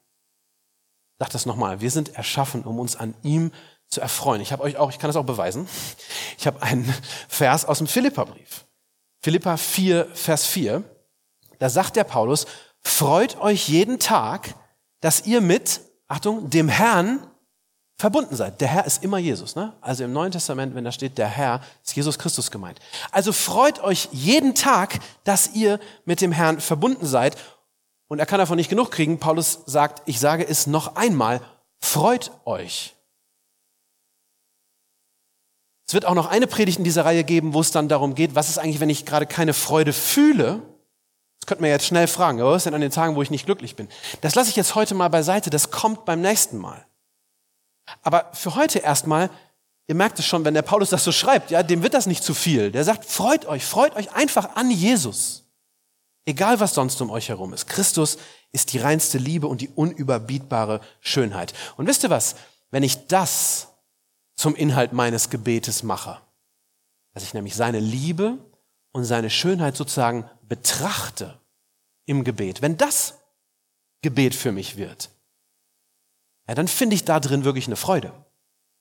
Sage 1.21 1.31
das 1.31 1.47
nochmal. 1.47 1.81
Wir 1.81 1.93
sind 1.93 2.17
erschaffen, 2.17 2.65
um 2.65 2.81
uns 2.81 2.97
an 2.97 3.15
ihm 3.23 3.53
zu 3.87 4.01
erfreuen. 4.01 4.41
Ich 4.41 4.51
habe 4.51 4.65
euch 4.65 4.77
auch, 4.77 4.91
ich 4.91 4.99
kann 4.99 5.09
das 5.09 5.17
auch 5.17 5.25
beweisen. 5.25 5.69
Ich 6.37 6.49
habe 6.49 6.61
einen 6.61 6.93
Vers 7.29 7.65
aus 7.65 7.79
dem 7.79 7.87
Philipperbrief. 7.87 8.67
Philippa 9.23 9.57
4, 9.57 10.09
Vers 10.15 10.47
4. 10.47 10.83
Da 11.61 11.71
sagt 11.71 11.95
der 11.95 12.05
Paulus, 12.05 12.47
freut 12.81 13.41
euch 13.41 13.69
jeden 13.69 14.01
Tag, 14.01 14.57
dass 15.01 15.27
ihr 15.27 15.41
mit, 15.41 15.81
Achtung, 16.09 16.51
dem 16.51 16.69
Herrn 16.69 17.25
verbunden 18.00 18.35
seid. 18.35 18.61
Der 18.61 18.69
Herr 18.69 18.87
ist 18.87 19.04
immer 19.04 19.19
Jesus. 19.19 19.54
Ne? 19.54 19.75
Also 19.83 20.04
im 20.04 20.12
Neuen 20.12 20.33
Testament, 20.33 20.75
wenn 20.75 20.85
da 20.85 20.90
steht 20.90 21.19
der 21.19 21.28
Herr, 21.28 21.61
ist 21.85 21.95
Jesus 21.95 22.19
Christus 22.19 22.50
gemeint. 22.50 22.80
Also 23.12 23.33
freut 23.33 23.83
euch 23.85 24.09
jeden 24.11 24.54
Tag, 24.54 24.99
dass 25.25 25.54
ihr 25.54 25.78
mit 26.07 26.21
dem 26.23 26.33
Herrn 26.33 26.61
verbunden 26.61 27.07
seid. 27.07 27.37
Und 28.09 28.19
er 28.19 28.26
kann 28.26 28.38
davon 28.38 28.57
nicht 28.57 28.71
genug 28.71 28.90
kriegen. 28.90 29.21
Paulus 29.21 29.61
sagt, 29.66 30.02
ich 30.07 30.19
sage 30.19 30.49
es 30.49 30.66
noch 30.66 30.97
einmal, 30.97 31.42
freut 31.78 32.33
euch. 32.47 32.97
Es 35.87 35.92
wird 35.92 36.07
auch 36.07 36.14
noch 36.14 36.26
eine 36.26 36.47
Predigt 36.47 36.78
in 36.78 36.85
dieser 36.85 37.04
Reihe 37.04 37.25
geben, 37.25 37.52
wo 37.52 37.61
es 37.61 37.71
dann 37.71 37.88
darum 37.88 38.14
geht, 38.14 38.35
was 38.35 38.49
ist 38.49 38.59
eigentlich, 38.59 38.80
wenn 38.80 38.90
ich 38.90 39.04
gerade 39.04 39.26
keine 39.26 39.52
Freude 39.52 39.92
fühle? 39.92 40.62
Das 41.40 41.47
könnte 41.47 41.62
man 41.62 41.71
jetzt 41.71 41.87
schnell 41.87 42.07
fragen, 42.07 42.40
aber 42.40 42.52
was 42.52 42.59
ist 42.59 42.66
denn 42.66 42.75
an 42.75 42.80
den 42.80 42.92
Tagen, 42.92 43.14
wo 43.14 43.23
ich 43.23 43.30
nicht 43.30 43.45
glücklich 43.45 43.76
bin? 43.76 43.88
Das 44.21 44.35
lasse 44.35 44.50
ich 44.50 44.57
jetzt 44.57 44.75
heute 44.75 44.95
mal 44.95 45.09
beiseite, 45.09 45.50
das 45.50 45.71
kommt 45.71 46.04
beim 46.04 46.21
nächsten 46.21 46.59
Mal. 46.59 46.87
Aber 48.03 48.31
für 48.33 48.55
heute 48.55 48.79
erstmal, 48.81 49.31
ihr 49.87 49.95
merkt 49.95 50.19
es 50.19 50.27
schon, 50.27 50.45
wenn 50.45 50.55
der 50.55 50.63
Paulus 50.63 50.91
das 50.91 51.05
so 51.05 51.13
schreibt, 51.13 51.51
ja, 51.51 51.63
dem 51.63 51.83
wird 51.83 51.95
das 51.95 52.07
nicht 52.07 52.25
zu 52.25 52.35
viel. 52.35 52.71
Der 52.71 52.85
sagt, 52.85 53.05
freut 53.05 53.47
euch, 53.47 53.65
freut 53.65 53.95
euch 53.97 54.13
einfach 54.13 54.57
an 54.57 54.71
Jesus. 54.71 55.45
Egal 56.27 56.61
was 56.61 56.75
sonst 56.75 57.01
um 57.01 57.11
euch 57.11 57.29
herum 57.29 57.53
ist. 57.53 57.67
Christus 57.67 58.19
ist 58.53 58.73
die 58.73 58.79
reinste 58.79 59.19
Liebe 59.19 59.47
und 59.47 59.61
die 59.61 59.69
unüberbietbare 59.69 60.81
Schönheit. 61.00 61.55
Und 61.76 61.87
wisst 61.87 62.03
ihr 62.05 62.11
was? 62.11 62.37
Wenn 62.71 62.83
ich 62.83 63.07
das 63.07 63.69
zum 64.41 64.55
Inhalt 64.55 64.93
meines 64.93 65.29
Gebetes 65.29 65.83
mache. 65.83 66.19
Dass 67.13 67.25
ich 67.25 67.35
nämlich 67.35 67.55
seine 67.55 67.79
Liebe 67.79 68.39
und 68.93 69.05
seine 69.05 69.29
Schönheit 69.29 69.76
sozusagen 69.76 70.29
betrachte 70.43 71.39
im 72.07 72.25
Gebet. 72.25 72.63
Wenn 72.63 72.76
das 72.76 73.19
Gebet 74.03 74.35
für 74.35 74.50
mich 74.50 74.76
wird, 74.76 75.11
ja, 76.50 76.54
dann 76.54 76.69
finde 76.69 76.95
ich 76.95 77.04
da 77.04 77.21
drin 77.21 77.45
wirklich 77.45 77.67
eine 77.67 77.76
Freude. 77.76 78.13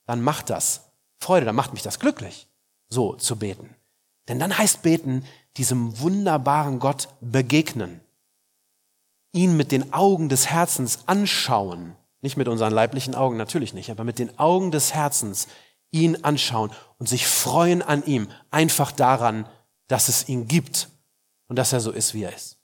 Dann 0.06 0.22
macht 0.22 0.50
das 0.50 0.92
Freude, 1.20 1.46
dann 1.46 1.56
macht 1.56 1.74
mich 1.74 1.84
das 1.84 2.00
glücklich, 2.00 2.48
so 2.90 3.14
zu 3.14 3.38
beten. 3.38 3.76
Denn 4.28 4.40
dann 4.40 4.58
heißt 4.58 4.82
beten, 4.82 5.26
diesem 5.58 6.00
wunderbaren 6.00 6.80
Gott 6.80 7.10
begegnen, 7.22 8.02
ihn 9.32 9.56
mit 9.56 9.72
den 9.72 9.94
Augen 9.94 10.30
des 10.30 10.48
Herzens 10.48 11.08
anschauen 11.08 11.96
nicht 12.22 12.38
mit 12.38 12.48
unseren 12.48 12.74
leiblichen 12.74 13.16
Augen, 13.16 13.38
natürlich 13.38 13.74
nicht, 13.74 13.90
aber 13.90 14.04
mit 14.04 14.20
den 14.20 14.38
Augen 14.40 14.72
des 14.72 14.94
Herzens 14.94 15.48
ihn 15.92 16.24
anschauen 16.24 16.72
und 16.98 17.08
sich 17.08 17.26
freuen 17.26 17.82
an 17.82 18.06
ihm, 18.06 18.28
einfach 18.52 18.92
daran, 18.92 19.48
dass 19.88 20.10
es 20.10 20.28
ihn 20.28 20.48
gibt 20.48 20.90
und 21.48 21.56
dass 21.56 21.74
er 21.74 21.80
so 21.80 21.92
ist, 21.92 22.14
wie 22.14 22.24
er 22.24 22.36
ist. 22.36 22.59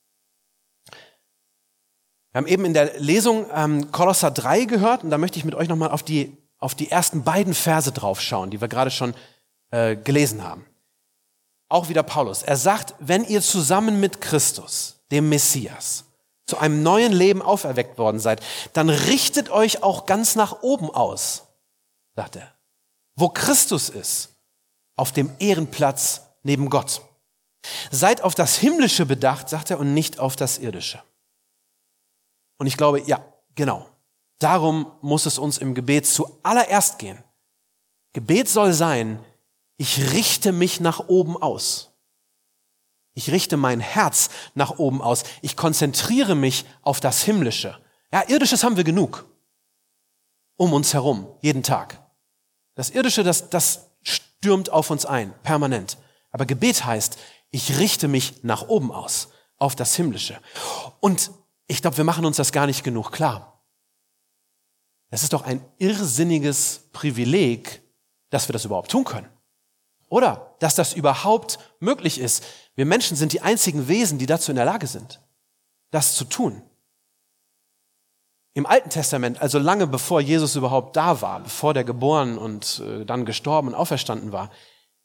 Wir 2.36 2.40
haben 2.40 2.48
eben 2.48 2.64
in 2.66 2.74
der 2.74 3.00
Lesung 3.00 3.46
ähm, 3.54 3.90
Kolosser 3.92 4.30
3 4.30 4.66
gehört 4.66 5.02
und 5.02 5.08
da 5.08 5.16
möchte 5.16 5.38
ich 5.38 5.46
mit 5.46 5.54
euch 5.54 5.68
nochmal 5.68 5.90
auf 5.90 6.02
die, 6.02 6.36
auf 6.58 6.74
die 6.74 6.90
ersten 6.90 7.24
beiden 7.24 7.54
Verse 7.54 7.90
draufschauen, 7.90 8.50
die 8.50 8.60
wir 8.60 8.68
gerade 8.68 8.90
schon 8.90 9.14
äh, 9.70 9.96
gelesen 9.96 10.44
haben. 10.44 10.66
Auch 11.70 11.88
wieder 11.88 12.02
Paulus. 12.02 12.42
Er 12.42 12.58
sagt, 12.58 12.92
wenn 12.98 13.24
ihr 13.24 13.40
zusammen 13.40 14.00
mit 14.00 14.20
Christus, 14.20 15.00
dem 15.10 15.30
Messias, 15.30 16.04
zu 16.44 16.58
einem 16.58 16.82
neuen 16.82 17.14
Leben 17.14 17.40
auferweckt 17.40 17.96
worden 17.96 18.18
seid, 18.18 18.42
dann 18.74 18.90
richtet 18.90 19.48
euch 19.48 19.82
auch 19.82 20.04
ganz 20.04 20.36
nach 20.36 20.60
oben 20.60 20.90
aus, 20.90 21.44
sagt 22.16 22.36
er. 22.36 22.52
Wo 23.14 23.30
Christus 23.30 23.88
ist, 23.88 24.34
auf 24.94 25.10
dem 25.10 25.30
Ehrenplatz 25.38 26.20
neben 26.42 26.68
Gott. 26.68 27.00
Seid 27.90 28.20
auf 28.20 28.34
das 28.34 28.56
Himmlische 28.58 29.06
bedacht, 29.06 29.48
sagt 29.48 29.70
er, 29.70 29.80
und 29.80 29.94
nicht 29.94 30.18
auf 30.18 30.36
das 30.36 30.58
Irdische. 30.58 31.02
Und 32.58 32.66
ich 32.66 32.76
glaube, 32.76 33.02
ja, 33.02 33.24
genau. 33.54 33.86
Darum 34.38 34.92
muss 35.00 35.26
es 35.26 35.38
uns 35.38 35.58
im 35.58 35.74
Gebet 35.74 36.06
zuallererst 36.06 36.98
gehen. 36.98 37.22
Gebet 38.12 38.48
soll 38.48 38.72
sein, 38.72 39.24
ich 39.78 40.12
richte 40.12 40.52
mich 40.52 40.80
nach 40.80 41.08
oben 41.08 41.36
aus. 41.36 41.92
Ich 43.14 43.30
richte 43.30 43.56
mein 43.56 43.80
Herz 43.80 44.28
nach 44.54 44.78
oben 44.78 45.00
aus. 45.00 45.24
Ich 45.40 45.56
konzentriere 45.56 46.34
mich 46.34 46.66
auf 46.82 47.00
das 47.00 47.22
Himmlische. 47.22 47.78
Ja, 48.12 48.24
irdisches 48.28 48.62
haben 48.62 48.76
wir 48.76 48.84
genug. 48.84 49.26
Um 50.56 50.72
uns 50.72 50.92
herum, 50.94 51.26
jeden 51.40 51.62
Tag. 51.62 52.02
Das 52.74 52.90
irdische, 52.90 53.24
das, 53.24 53.48
das 53.48 53.90
stürmt 54.02 54.70
auf 54.70 54.90
uns 54.90 55.06
ein, 55.06 55.34
permanent. 55.42 55.96
Aber 56.30 56.44
Gebet 56.44 56.84
heißt, 56.84 57.16
ich 57.50 57.78
richte 57.78 58.06
mich 58.06 58.42
nach 58.44 58.68
oben 58.68 58.92
aus, 58.92 59.28
auf 59.56 59.74
das 59.74 59.96
Himmlische. 59.96 60.38
Und 61.00 61.30
ich 61.66 61.80
glaube, 61.82 61.96
wir 61.96 62.04
machen 62.04 62.24
uns 62.24 62.36
das 62.36 62.52
gar 62.52 62.66
nicht 62.66 62.84
genug 62.84 63.12
klar. 63.12 63.62
Es 65.10 65.22
ist 65.22 65.32
doch 65.32 65.42
ein 65.42 65.64
irrsinniges 65.78 66.88
Privileg, 66.92 67.82
dass 68.30 68.48
wir 68.48 68.52
das 68.52 68.64
überhaupt 68.64 68.90
tun 68.90 69.04
können. 69.04 69.28
Oder 70.08 70.54
dass 70.60 70.74
das 70.74 70.92
überhaupt 70.92 71.58
möglich 71.80 72.18
ist. 72.20 72.44
Wir 72.74 72.86
Menschen 72.86 73.16
sind 73.16 73.32
die 73.32 73.40
einzigen 73.40 73.88
Wesen, 73.88 74.18
die 74.18 74.26
dazu 74.26 74.52
in 74.52 74.56
der 74.56 74.64
Lage 74.64 74.86
sind, 74.86 75.20
das 75.90 76.14
zu 76.14 76.24
tun. 76.24 76.62
Im 78.54 78.66
Alten 78.66 78.88
Testament, 78.88 79.42
also 79.42 79.58
lange 79.58 79.86
bevor 79.86 80.20
Jesus 80.20 80.56
überhaupt 80.56 80.96
da 80.96 81.20
war, 81.20 81.40
bevor 81.40 81.74
der 81.74 81.84
geboren 81.84 82.38
und 82.38 82.80
äh, 82.86 83.04
dann 83.04 83.26
gestorben 83.26 83.68
und 83.68 83.74
auferstanden 83.74 84.32
war, 84.32 84.50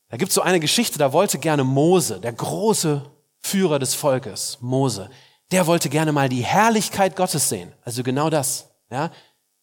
da 0.10 0.18
gibt 0.18 0.30
es 0.30 0.36
so 0.36 0.42
eine 0.42 0.60
Geschichte, 0.60 1.00
da 1.00 1.14
wollte 1.14 1.40
gerne 1.40 1.64
Mose, 1.64 2.20
der 2.20 2.34
große 2.34 3.10
Führer 3.40 3.80
des 3.80 3.94
Volkes, 3.94 4.58
Mose, 4.62 5.10
der 5.52 5.68
wollte 5.68 5.90
gerne 5.90 6.12
mal 6.12 6.30
die 6.30 6.44
Herrlichkeit 6.44 7.16
Gottes 7.16 7.50
sehen. 7.50 7.72
Also 7.84 8.04
genau 8.04 8.30
das, 8.30 8.68
ja, 8.90 9.12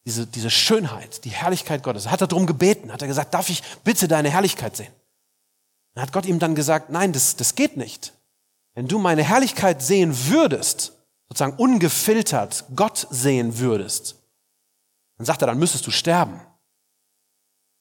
diese, 0.04 0.26
diese 0.26 0.50
Schönheit, 0.50 1.24
die 1.24 1.30
Herrlichkeit 1.30 1.82
Gottes. 1.82 2.10
Hat 2.10 2.20
er 2.20 2.26
darum 2.26 2.46
gebeten, 2.46 2.92
hat 2.92 3.02
er 3.02 3.08
gesagt, 3.08 3.34
darf 3.34 3.48
ich 3.48 3.62
bitte 3.84 4.08
deine 4.08 4.30
Herrlichkeit 4.30 4.76
sehen? 4.76 4.92
Dann 5.94 6.02
hat 6.02 6.12
Gott 6.12 6.26
ihm 6.26 6.38
dann 6.38 6.54
gesagt, 6.54 6.90
nein, 6.90 7.12
das, 7.12 7.36
das 7.36 7.54
geht 7.54 7.76
nicht. 7.76 8.12
Wenn 8.74 8.88
du 8.88 8.98
meine 8.98 9.24
Herrlichkeit 9.24 9.82
sehen 9.82 10.16
würdest, 10.28 10.92
sozusagen 11.28 11.56
ungefiltert 11.56 12.64
Gott 12.74 13.06
sehen 13.10 13.58
würdest, 13.58 14.16
dann 15.16 15.26
sagt 15.26 15.42
er, 15.42 15.46
dann 15.46 15.58
müsstest 15.58 15.86
du 15.86 15.90
sterben. 15.90 16.40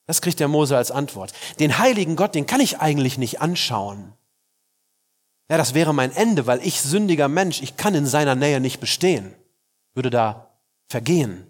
Das 0.06 0.20
kriegt 0.20 0.40
der 0.40 0.48
Mose 0.48 0.76
als 0.76 0.90
Antwort. 0.90 1.32
Den 1.60 1.78
heiligen 1.78 2.16
Gott, 2.16 2.34
den 2.34 2.46
kann 2.46 2.60
ich 2.60 2.80
eigentlich 2.80 3.18
nicht 3.18 3.40
anschauen. 3.40 4.14
Ja, 5.50 5.56
das 5.56 5.74
wäre 5.74 5.94
mein 5.94 6.12
Ende, 6.12 6.46
weil 6.46 6.64
ich 6.66 6.80
sündiger 6.80 7.28
Mensch, 7.28 7.62
ich 7.62 7.76
kann 7.76 7.94
in 7.94 8.06
seiner 8.06 8.34
Nähe 8.34 8.60
nicht 8.60 8.80
bestehen, 8.80 9.34
würde 9.94 10.10
da 10.10 10.58
vergehen. 10.88 11.46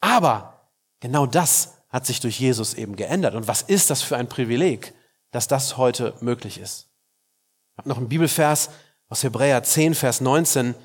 Aber 0.00 0.68
genau 1.00 1.26
das 1.26 1.74
hat 1.88 2.06
sich 2.06 2.20
durch 2.20 2.40
Jesus 2.40 2.74
eben 2.74 2.96
geändert. 2.96 3.34
Und 3.34 3.46
was 3.46 3.62
ist 3.62 3.90
das 3.90 4.02
für 4.02 4.16
ein 4.16 4.28
Privileg? 4.28 4.94
dass 5.34 5.48
das 5.48 5.76
heute 5.76 6.14
möglich 6.20 6.60
ist. 6.60 6.86
Ich 7.72 7.78
habe 7.78 7.88
noch 7.88 7.96
einen 7.96 8.08
Bibelvers 8.08 8.70
aus 9.08 9.24
Hebräer 9.24 9.64
10, 9.64 9.96
Vers 9.96 10.20
19, 10.20 10.76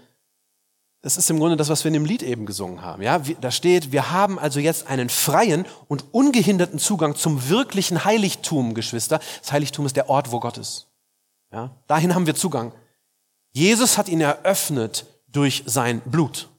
das 1.03 1.17
ist 1.17 1.29
im 1.29 1.37
Grunde 1.37 1.55
das, 1.55 1.69
was 1.69 1.83
wir 1.83 1.89
in 1.89 1.93
dem 1.93 2.03
Lied 2.03 2.23
eben 2.23 2.47
gesungen 2.47 2.81
haben. 2.81 3.03
Ja, 3.03 3.19
da 3.19 3.51
steht, 3.51 3.91
wir 3.91 4.11
haben 4.11 4.39
also 4.39 4.59
jetzt 4.59 4.87
einen 4.87 5.07
freien 5.07 5.65
und 5.87 6.03
ungehinderten 6.13 6.79
Zugang 6.79 7.15
zum 7.15 7.47
wirklichen 7.47 8.03
Heiligtum, 8.03 8.73
Geschwister. 8.73 9.21
Das 9.41 9.51
Heiligtum 9.51 9.85
ist 9.85 9.95
der 9.95 10.09
Ort, 10.09 10.31
wo 10.31 10.39
Gott 10.39 10.57
ist. 10.57 10.88
Ja, 11.51 11.75
dahin 11.87 12.13
haben 12.15 12.25
wir 12.25 12.35
Zugang. 12.35 12.73
Jesus 13.51 13.97
hat 13.97 14.09
ihn 14.09 14.21
eröffnet 14.21 15.05
durch 15.27 15.63
sein 15.65 16.01
Blut. 16.01 16.49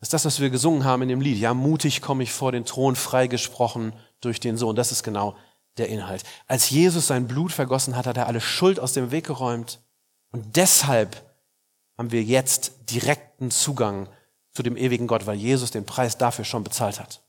Das 0.00 0.08
ist 0.08 0.12
das, 0.12 0.24
was 0.26 0.40
wir 0.40 0.50
gesungen 0.50 0.84
haben 0.84 1.02
in 1.02 1.08
dem 1.08 1.20
Lied. 1.20 1.38
Ja, 1.38 1.54
mutig 1.54 2.02
komme 2.02 2.22
ich 2.22 2.32
vor 2.32 2.52
den 2.52 2.66
Thron, 2.66 2.94
freigesprochen 2.94 3.94
durch 4.20 4.38
den 4.38 4.58
Sohn. 4.58 4.76
Das 4.76 4.92
ist 4.92 5.02
genau 5.02 5.36
der 5.78 5.88
Inhalt. 5.88 6.24
Als 6.46 6.68
Jesus 6.70 7.06
sein 7.06 7.26
Blut 7.26 7.52
vergossen 7.52 7.96
hat, 7.96 8.06
hat 8.06 8.16
er 8.16 8.26
alle 8.26 8.40
Schuld 8.40 8.78
aus 8.78 8.92
dem 8.92 9.10
Weg 9.10 9.26
geräumt. 9.26 9.80
Und 10.30 10.56
deshalb 10.56 11.22
haben 11.96 12.12
wir 12.12 12.22
jetzt 12.22 12.90
direkten 12.90 13.50
Zugang 13.50 14.08
zu 14.52 14.62
dem 14.62 14.76
ewigen 14.76 15.06
Gott, 15.06 15.26
weil 15.26 15.36
Jesus 15.36 15.70
den 15.70 15.86
Preis 15.86 16.18
dafür 16.18 16.44
schon 16.44 16.64
bezahlt 16.64 17.00
hat. 17.00 17.22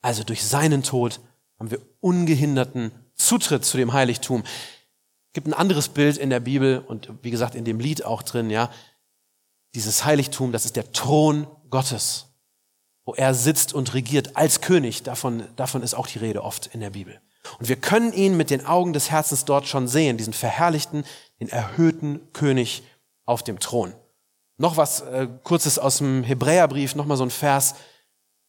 Also 0.00 0.24
durch 0.24 0.44
seinen 0.44 0.82
Tod 0.82 1.20
haben 1.58 1.70
wir 1.70 1.80
ungehinderten 2.00 2.92
Zutritt 3.14 3.64
zu 3.64 3.76
dem 3.76 3.92
Heiligtum. 3.92 4.44
Gibt 5.32 5.46
ein 5.46 5.54
anderes 5.54 5.88
Bild 5.88 6.16
in 6.16 6.30
der 6.30 6.40
Bibel 6.40 6.78
und 6.86 7.08
wie 7.22 7.30
gesagt 7.30 7.54
in 7.54 7.64
dem 7.64 7.78
Lied 7.78 8.04
auch 8.04 8.22
drin, 8.22 8.50
ja. 8.50 8.70
Dieses 9.74 10.04
Heiligtum, 10.04 10.50
das 10.50 10.64
ist 10.64 10.74
der 10.74 10.90
Thron 10.92 11.46
Gottes, 11.70 12.26
wo 13.04 13.14
er 13.14 13.34
sitzt 13.34 13.72
und 13.72 13.94
regiert 13.94 14.36
als 14.36 14.60
König. 14.60 15.04
Davon, 15.04 15.44
davon 15.54 15.82
ist 15.82 15.94
auch 15.94 16.08
die 16.08 16.18
Rede 16.18 16.42
oft 16.42 16.66
in 16.74 16.80
der 16.80 16.90
Bibel. 16.90 17.20
Und 17.58 17.68
wir 17.68 17.76
können 17.76 18.12
ihn 18.12 18.36
mit 18.36 18.50
den 18.50 18.66
Augen 18.66 18.92
des 18.92 19.10
Herzens 19.10 19.44
dort 19.44 19.66
schon 19.66 19.88
sehen, 19.88 20.16
diesen 20.16 20.32
verherrlichten, 20.32 21.04
den 21.40 21.48
erhöhten 21.48 22.32
König 22.32 22.82
auf 23.24 23.42
dem 23.42 23.60
Thron. 23.60 23.94
Noch 24.58 24.76
was 24.76 25.00
äh, 25.02 25.28
kurzes 25.42 25.78
aus 25.78 25.98
dem 25.98 26.22
Hebräerbrief, 26.22 26.94
noch 26.94 27.06
mal 27.06 27.16
so 27.16 27.24
ein 27.24 27.30
Vers, 27.30 27.76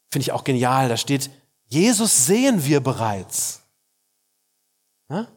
finde 0.09 0.23
ich 0.23 0.31
auch 0.31 0.43
genial. 0.43 0.89
Da 0.89 0.97
steht, 0.97 1.29
Jesus 1.67 2.25
sehen 2.25 2.65
wir 2.65 2.81
bereits. 2.81 3.60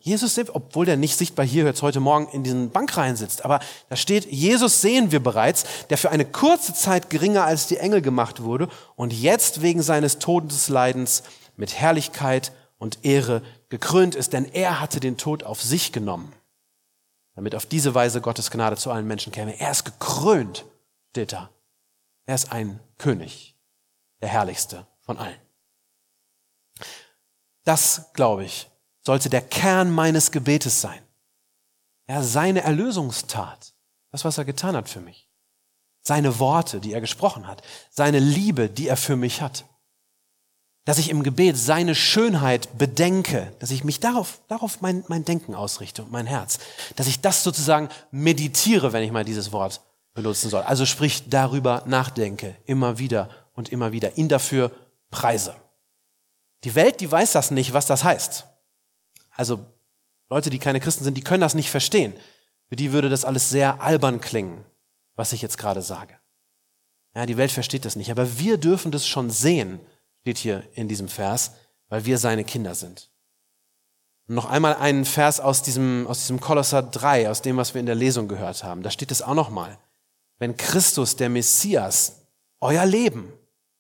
Jesus, 0.01 0.39
obwohl 0.53 0.87
der 0.87 0.97
nicht 0.97 1.17
sichtbar 1.17 1.45
hier 1.45 1.65
jetzt 1.65 1.83
heute 1.83 2.01
Morgen 2.01 2.29
in 2.33 2.43
diesen 2.43 2.71
Bankreihen 2.71 3.17
sitzt, 3.17 3.45
aber 3.45 3.61
da 3.89 3.97
steht, 3.97 4.27
Jesus 4.27 4.81
sehen 4.81 5.13
wir 5.13 5.23
bereits, 5.23 5.65
der 5.91 5.99
für 5.99 6.11
eine 6.11 6.25
kurze 6.25 6.75
Zeit 6.75 7.11
geringer 7.11 7.45
als 7.45 7.67
die 7.67 7.79
Engel 7.79 8.03
gemacht 8.03 8.43
wurde 8.43 8.69
und 8.97 9.13
jetzt 9.13 9.63
wegen 9.63 9.83
seines 9.83 10.19
Todesleidens 10.19 11.23
mit 11.57 11.75
Herrlichkeit 11.75 12.53
und 12.79 12.99
Ehre 13.05 13.43
gekrönt 13.69 14.15
ist, 14.15 14.33
denn 14.33 14.45
er 14.45 14.81
hatte 14.81 15.01
den 15.01 15.17
Tod 15.17 15.45
auf 15.45 15.63
sich 15.63 15.93
genommen 15.93 16.33
damit 17.35 17.55
auf 17.55 17.67
diese 17.67 17.95
Weise 17.95 18.21
Gottes 18.21 18.51
Gnade 18.51 18.77
zu 18.77 18.91
allen 18.91 19.07
Menschen 19.07 19.33
käme. 19.33 19.59
Er 19.59 19.71
ist 19.71 19.85
gekrönt, 19.85 20.65
steht 21.11 21.33
da. 21.33 21.51
Er 22.27 22.35
ist 22.37 22.53
ein 22.53 22.81
König, 22.97 23.57
der 24.21 24.29
herrlichste 24.29 24.87
von 25.01 25.19
allen. 25.19 25.39
Das, 27.65 28.13
glaube 28.13 28.45
ich, 28.45 28.71
sollte 29.05 29.31
der 29.31 29.43
Kern 29.43 29.91
meines 29.91 30.31
Gebetes 30.31 30.81
sein. 30.81 31.01
Er 32.07 32.23
seine 32.23 32.63
Erlösungstat, 32.63 33.75
das, 34.11 34.25
was 34.25 34.39
er 34.39 34.45
getan 34.45 34.77
hat 34.77 34.89
für 34.89 35.01
mich. 35.01 35.29
Seine 36.03 36.39
Worte, 36.39 36.81
die 36.81 36.93
er 36.93 37.01
gesprochen 37.01 37.47
hat. 37.47 37.63
Seine 37.91 38.19
Liebe, 38.19 38.69
die 38.69 38.89
er 38.89 38.97
für 38.97 39.17
mich 39.17 39.41
hat 39.41 39.65
dass 40.85 40.99
ich 40.99 41.09
im 41.09 41.23
Gebet 41.23 41.57
seine 41.57 41.95
Schönheit 41.95 42.77
bedenke, 42.77 43.53
dass 43.59 43.71
ich 43.71 43.85
mich 43.85 44.01
darauf, 44.01 44.41
darauf 44.49 44.83
mein, 44.83 45.03
mein 45.09 45.25
Denken 45.25 45.55
ausrichte 45.55 46.03
und 46.03 46.13
mein 46.13 46.27
Herz, 46.27 46.59
dass 46.97 47.07
ich 47.07 47.21
das 47.21 47.43
sozusagen 47.43 47.89
meditiere, 48.11 48.93
wenn 48.93 49.03
ich 49.03 49.11
mal 49.11 49.25
dieses 49.25 49.51
Wort 49.53 49.81
benutzen 50.13 50.51
soll. 50.51 50.63
Also 50.63 50.85
sprich 50.85 51.29
darüber 51.29 51.83
nachdenke, 51.87 52.57
immer 52.67 52.99
wieder 52.99 53.31
und 53.55 53.71
immer 53.71 53.93
wieder, 53.93 54.19
ihn 54.19 54.29
dafür 54.29 54.71
preise. 55.11 55.57
Die 56.65 56.75
Welt, 56.75 57.01
die 57.01 57.11
weiß 57.11 57.33
das 57.33 57.51
nicht, 57.51 57.73
was 57.73 57.87
das 57.87 58.05
heißt. 58.05 58.47
Also 59.35 59.67
Leute, 60.31 60.51
die 60.51 60.59
keine 60.59 60.81
Christen 60.81 61.05
sind, 61.05 61.17
die 61.17 61.25
können 61.25 61.41
das 61.41 61.55
nicht 61.55 61.71
verstehen. 61.71 62.15
Für 62.69 62.77
die 62.77 62.93
würde 62.93 63.09
das 63.09 63.25
alles 63.25 63.51
sehr 63.51 63.83
albern 63.83 64.21
klingen, 64.21 64.65
was 65.17 65.33
ich 65.33 65.43
jetzt 65.43 65.59
gerade 65.59 65.83
sage. 65.83 66.19
Ja, 67.15 67.27
die 67.27 67.37
Welt 67.37 67.53
versteht 67.53 67.85
das 67.85 67.97
nicht, 67.97 68.11
aber 68.11 68.39
wir 68.39 68.59
dürfen 68.59 68.91
das 68.91 69.07
schon 69.07 69.31
sehen 69.31 69.81
steht 70.25 70.39
hier 70.39 70.65
in 70.73 70.89
diesem 70.89 71.09
Vers, 71.09 71.53
weil 71.89 72.07
wir 72.07 72.17
seine 72.17 72.45
Kinder 72.45 72.75
sind. 72.75 73.11
Und 74.27 74.37
noch 74.37 74.47
einmal 74.47 74.75
einen 74.77 75.05
Vers 75.05 75.39
aus 75.39 75.63
diesem, 75.63 76.07
aus 76.07 76.21
diesem 76.21 76.41
Kolosser 76.41 76.83
3, 76.83 77.29
aus 77.29 77.43
dem, 77.43 77.59
was 77.59 77.75
wir 77.75 77.81
in 77.81 77.85
der 77.85 77.95
Lesung 77.95 78.27
gehört 78.27 78.65
haben. 78.65 78.83
Da 78.83 78.91
steht 78.91 79.11
es 79.11 79.21
auch 79.21 79.35
nochmal. 79.35 79.79
Wenn 80.39 80.57
Christus, 80.57 81.17
der 81.17 81.29
Messias, 81.29 82.23
euer 82.61 82.87
Leben, 82.87 83.31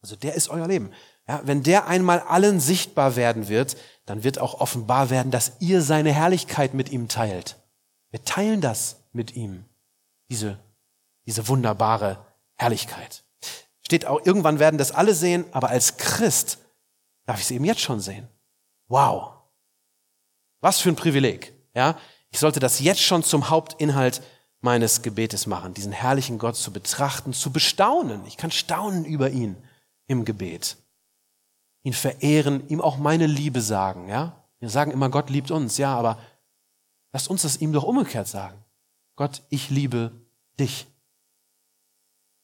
also 0.02 0.16
der 0.16 0.34
ist 0.34 0.50
euer 0.50 0.68
Leben, 0.68 0.92
ja, 1.28 1.40
wenn 1.44 1.62
der 1.62 1.86
einmal 1.86 2.20
allen 2.20 2.60
sichtbar 2.60 3.16
werden 3.16 3.48
wird, 3.48 3.76
dann 4.06 4.24
wird 4.24 4.38
auch 4.38 4.60
offenbar 4.60 5.10
werden, 5.10 5.30
dass 5.30 5.52
ihr 5.60 5.80
seine 5.80 6.12
Herrlichkeit 6.12 6.74
mit 6.74 6.90
ihm 6.90 7.08
teilt. 7.08 7.56
Wir 8.10 8.22
teilen 8.24 8.60
das 8.60 9.02
mit 9.12 9.34
ihm, 9.34 9.64
diese, 10.30 10.58
diese 11.26 11.48
wunderbare 11.48 12.24
Herrlichkeit. 12.56 13.24
Steht 13.82 14.06
auch, 14.06 14.24
irgendwann 14.24 14.58
werden 14.58 14.78
das 14.78 14.92
alle 14.92 15.14
sehen, 15.14 15.44
aber 15.52 15.70
als 15.70 15.96
Christ 15.96 16.58
darf 17.26 17.38
ich 17.38 17.44
es 17.44 17.50
eben 17.50 17.64
jetzt 17.64 17.80
schon 17.80 18.00
sehen. 18.00 18.28
Wow. 18.88 19.32
Was 20.60 20.80
für 20.80 20.90
ein 20.90 20.96
Privileg. 20.96 21.52
Ja, 21.74 21.98
ich 22.30 22.38
sollte 22.38 22.60
das 22.60 22.80
jetzt 22.80 23.02
schon 23.02 23.22
zum 23.22 23.50
Hauptinhalt 23.50 24.22
meines 24.60 25.02
Gebetes 25.02 25.46
machen, 25.46 25.74
diesen 25.74 25.92
herrlichen 25.92 26.38
Gott 26.38 26.56
zu 26.56 26.72
betrachten, 26.72 27.32
zu 27.32 27.52
bestaunen. 27.52 28.26
Ich 28.26 28.36
kann 28.36 28.50
staunen 28.50 29.04
über 29.04 29.30
ihn 29.30 29.56
im 30.06 30.24
Gebet. 30.24 30.76
Ihn 31.84 31.92
verehren, 31.92 32.68
ihm 32.68 32.80
auch 32.80 32.98
meine 32.98 33.26
Liebe 33.26 33.60
sagen, 33.60 34.08
ja? 34.08 34.44
Wir 34.58 34.70
sagen 34.70 34.90
immer, 34.90 35.10
Gott 35.10 35.30
liebt 35.30 35.50
uns, 35.50 35.78
ja, 35.78 35.94
aber 35.94 36.18
lasst 37.12 37.28
uns 37.28 37.42
das 37.42 37.60
ihm 37.60 37.72
doch 37.72 37.84
umgekehrt 37.84 38.26
sagen. 38.26 38.64
Gott, 39.14 39.42
ich 39.50 39.70
liebe 39.70 40.10
dich. 40.58 40.86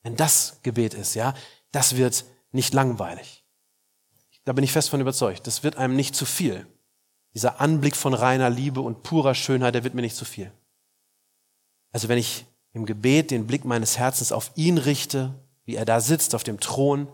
Wenn 0.02 0.16
das 0.16 0.58
Gebet 0.62 0.94
ist, 0.94 1.14
ja, 1.14 1.34
das 1.72 1.96
wird 1.96 2.24
nicht 2.52 2.74
langweilig. 2.74 3.44
Da 4.44 4.52
bin 4.52 4.64
ich 4.64 4.72
fest 4.72 4.90
von 4.90 5.00
überzeugt. 5.00 5.46
Das 5.46 5.62
wird 5.62 5.76
einem 5.76 5.96
nicht 5.96 6.14
zu 6.14 6.24
viel. 6.24 6.66
Dieser 7.34 7.60
Anblick 7.60 7.96
von 7.96 8.14
reiner 8.14 8.50
Liebe 8.50 8.80
und 8.80 9.02
purer 9.02 9.34
Schönheit, 9.34 9.74
der 9.74 9.84
wird 9.84 9.94
mir 9.94 10.02
nicht 10.02 10.16
zu 10.16 10.24
viel. 10.24 10.52
Also 11.92 12.08
wenn 12.08 12.18
ich 12.18 12.46
im 12.72 12.86
Gebet 12.86 13.30
den 13.30 13.46
Blick 13.46 13.64
meines 13.64 13.98
Herzens 13.98 14.32
auf 14.32 14.50
ihn 14.54 14.78
richte, 14.78 15.34
wie 15.64 15.76
er 15.76 15.84
da 15.84 16.00
sitzt 16.00 16.34
auf 16.34 16.44
dem 16.44 16.60
Thron, 16.60 17.08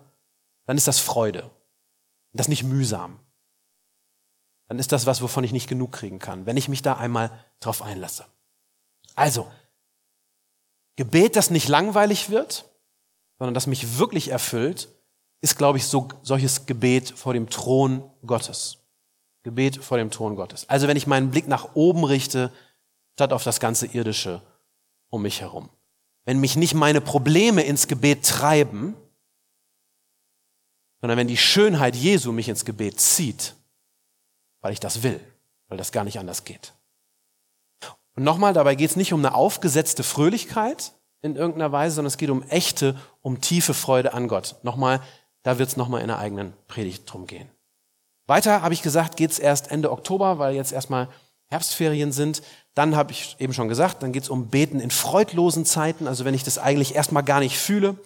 dann 0.65 0.77
ist 0.77 0.89
das 0.89 0.99
Freude. 0.99 1.51
Das 2.37 2.49
nicht 2.49 2.65
mühsam. 2.65 3.19
Dann 4.69 4.79
ist 4.79 4.93
das 4.93 5.07
was, 5.07 5.23
wovon 5.23 5.45
ich 5.45 5.53
nicht 5.53 5.69
genug 5.69 5.93
kriegen 5.93 6.19
kann, 6.19 6.47
wenn 6.47 6.57
ich 6.57 6.69
mich 6.69 6.83
da 6.83 6.97
einmal 6.97 7.31
drauf 7.61 7.83
einlasse. 7.83 8.27
Also, 9.15 9.51
Gebet, 10.97 11.37
das 11.37 11.51
nicht 11.51 11.69
langweilig 11.69 12.31
wird, 12.31 12.65
sondern 13.39 13.55
das 13.55 13.67
mich 13.67 13.99
wirklich 13.99 14.29
erfüllt, 14.29 14.89
ist, 15.41 15.57
glaube 15.57 15.79
ich, 15.79 15.87
so, 15.87 16.09
solches 16.23 16.67
Gebet 16.67 17.11
vor 17.11 17.35
dem 17.35 17.49
Thron 17.49 18.11
Gottes. 18.27 18.79
Gebet 19.43 19.77
vor 19.77 19.99
dem 19.99 20.11
Thron 20.11 20.35
Gottes. 20.35 20.69
Also 20.69 20.89
wenn 20.89 20.97
ich 20.97 21.07
meinen 21.07 21.31
Blick 21.31 21.47
nach 21.47 21.75
oben 21.75 22.05
richte, 22.05 22.51
statt 23.15 23.33
auf 23.33 23.45
das 23.45 23.61
ganze 23.61 23.87
Irdische 23.87 24.43
um 25.11 25.23
mich 25.23 25.41
herum. 25.41 25.69
Wenn 26.25 26.41
mich 26.41 26.57
nicht 26.57 26.75
meine 26.75 27.01
Probleme 27.01 27.63
ins 27.63 27.87
Gebet 27.87 28.27
treiben, 28.27 28.97
sondern 31.01 31.19
wenn 31.19 31.29
die 31.29 31.37
Schönheit 31.37 31.97
Jesu 31.97 32.33
mich 32.33 32.49
ins 32.49 32.65
Gebet 32.65 33.01
zieht, 33.01 33.55
weil 34.61 34.73
ich 34.73 34.81
das 34.81 35.03
will, 35.03 35.21
weil 35.69 35.79
das 35.79 35.93
gar 35.93 36.05
nicht 36.05 36.19
anders 36.19 36.45
geht. 36.45 36.73
Und 38.15 38.25
nochmal, 38.25 38.55
dabei 38.55 38.75
geht 38.75 38.91
es 38.91 38.97
nicht 38.97 39.13
um 39.13 39.21
eine 39.21 39.35
aufgesetzte 39.35 40.03
Fröhlichkeit, 40.03 40.93
in 41.23 41.37
irgendeiner 41.37 41.73
Weise, 41.73 41.97
sondern 41.97 42.09
es 42.09 42.19
geht 42.19 42.31
um 42.31 42.43
echte, 42.49 42.97
um 43.21 43.41
tiefe 43.41 43.75
Freude 43.75 44.15
an 44.15 44.29
Gott. 44.29 44.57
Nochmal, 44.63 45.01
da 45.43 45.59
wird 45.59 45.69
es 45.69 45.77
nochmal 45.77 46.01
in 46.01 46.09
der 46.09 46.19
eigenen 46.19 46.55
Predigt 46.69 47.13
drum 47.13 47.27
gehen. 47.27 47.51
Weiter, 48.27 48.63
habe 48.63 48.75
ich 48.75 48.83
gesagt, 48.83 49.17
geht 49.17 49.31
es 49.31 49.39
erst 49.39 49.71
Ende 49.71 49.93
Oktober, 49.93 50.39
weil 50.39 50.55
jetzt 50.55 50.73
erstmal 50.73 51.09
Herbstferien 51.47 52.11
sind. 52.13 52.43
Dann 52.75 52.97
habe 52.97 53.13
ich 53.13 53.37
eben 53.39 53.53
schon 53.53 53.69
gesagt, 53.69 54.03
dann 54.03 54.13
geht 54.13 54.25
es 54.25 54.29
um 54.29 54.49
Beten 54.49 54.81
in 54.81 54.91
freudlosen 54.91 55.65
Zeiten, 55.65 56.09
also 56.09 56.25
wenn 56.25 56.35
ich 56.35 56.43
das 56.43 56.59
eigentlich 56.59 56.95
erstmal 56.95 57.23
gar 57.23 57.41
nicht 57.41 57.59
fühle. 57.59 57.97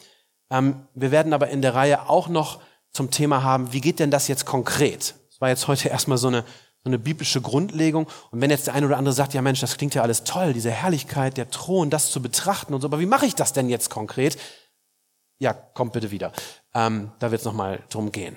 Ähm, 0.51 0.87
wir 0.95 1.11
werden 1.11 1.33
aber 1.33 1.49
in 1.49 1.63
der 1.63 1.75
Reihe 1.75 2.09
auch 2.09 2.29
noch 2.29 2.61
zum 2.93 3.11
Thema 3.11 3.43
haben, 3.43 3.73
wie 3.73 3.81
geht 3.81 3.99
denn 3.99 4.11
das 4.11 4.29
jetzt 4.29 4.47
konkret? 4.47 5.15
Das 5.29 5.41
war 5.41 5.49
jetzt 5.49 5.69
heute 5.69 5.89
erstmal 5.89 6.19
so 6.19 6.29
eine 6.29 6.45
so 6.83 6.89
eine 6.89 6.99
biblische 6.99 7.41
Grundlegung. 7.41 8.07
Und 8.31 8.41
wenn 8.41 8.51
jetzt 8.51 8.67
der 8.67 8.75
eine 8.75 8.87
oder 8.87 8.97
andere 8.97 9.15
sagt, 9.15 9.35
ja 9.35 9.43
Mensch, 9.43 9.61
das 9.61 9.77
klingt 9.77 9.95
ja 9.95 10.03
alles 10.03 10.25
toll, 10.25 10.55
diese 10.55 10.71
Herrlichkeit, 10.71 11.37
der 11.37 11.51
Thron, 11.51 11.91
das 11.91 12.11
zu 12.11 12.23
betrachten 12.23 12.73
und 12.73 12.81
so, 12.81 12.87
aber 12.87 13.01
wie 13.01 13.07
mache 13.07 13.27
ich 13.27 13.35
das 13.35 13.53
denn 13.53 13.69
jetzt 13.69 13.91
konkret? 13.91 14.39
Ja, 15.39 15.53
kommt 15.53 15.93
bitte 15.93 16.11
wieder. 16.11 16.33
Ähm, 16.75 17.13
da 17.19 17.31
wird 17.31 17.41
es 17.41 17.45
nochmal 17.45 17.83
drum 17.91 18.13
gehen. 18.13 18.37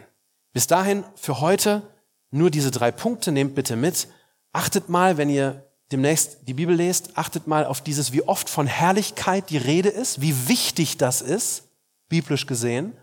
Bis 0.52 0.68
dahin 0.68 1.04
für 1.16 1.40
heute 1.40 1.84
nur 2.32 2.50
diese 2.50 2.72
drei 2.72 2.92
Punkte, 2.92 3.32
nehmt 3.32 3.56
bitte 3.56 3.76
mit. 3.76 4.08
Achtet 4.52 4.90
mal, 4.90 5.18
wenn 5.18 5.30
ihr 5.30 5.66
demnächst 5.92 6.48
die 6.48 6.54
Bibel 6.54 6.76
lest, 6.76 7.18
achtet 7.18 7.48
mal 7.48 7.66
auf 7.66 7.82
dieses, 7.82 8.12
wie 8.12 8.24
oft 8.24 8.50
von 8.50 8.68
Herrlichkeit 8.68 9.50
die 9.50 9.58
Rede 9.58 9.90
ist, 9.90 10.22
wie 10.22 10.48
wichtig 10.48 10.98
das 10.98 11.22
ist, 11.22 11.70
biblisch 12.10 12.46
gesehen, 12.46 12.98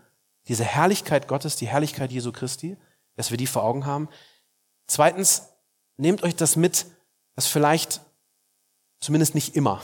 diese 0.47 0.63
Herrlichkeit 0.63 1.27
Gottes, 1.27 1.55
die 1.55 1.67
Herrlichkeit 1.67 2.11
Jesu 2.11 2.31
Christi, 2.31 2.77
dass 3.15 3.31
wir 3.31 3.37
die 3.37 3.47
vor 3.47 3.63
Augen 3.63 3.85
haben. 3.85 4.09
Zweitens, 4.87 5.49
nehmt 5.97 6.23
euch 6.23 6.35
das 6.35 6.55
mit, 6.55 6.85
dass 7.35 7.47
vielleicht, 7.47 8.01
zumindest 8.99 9.35
nicht 9.35 9.55
immer, 9.55 9.81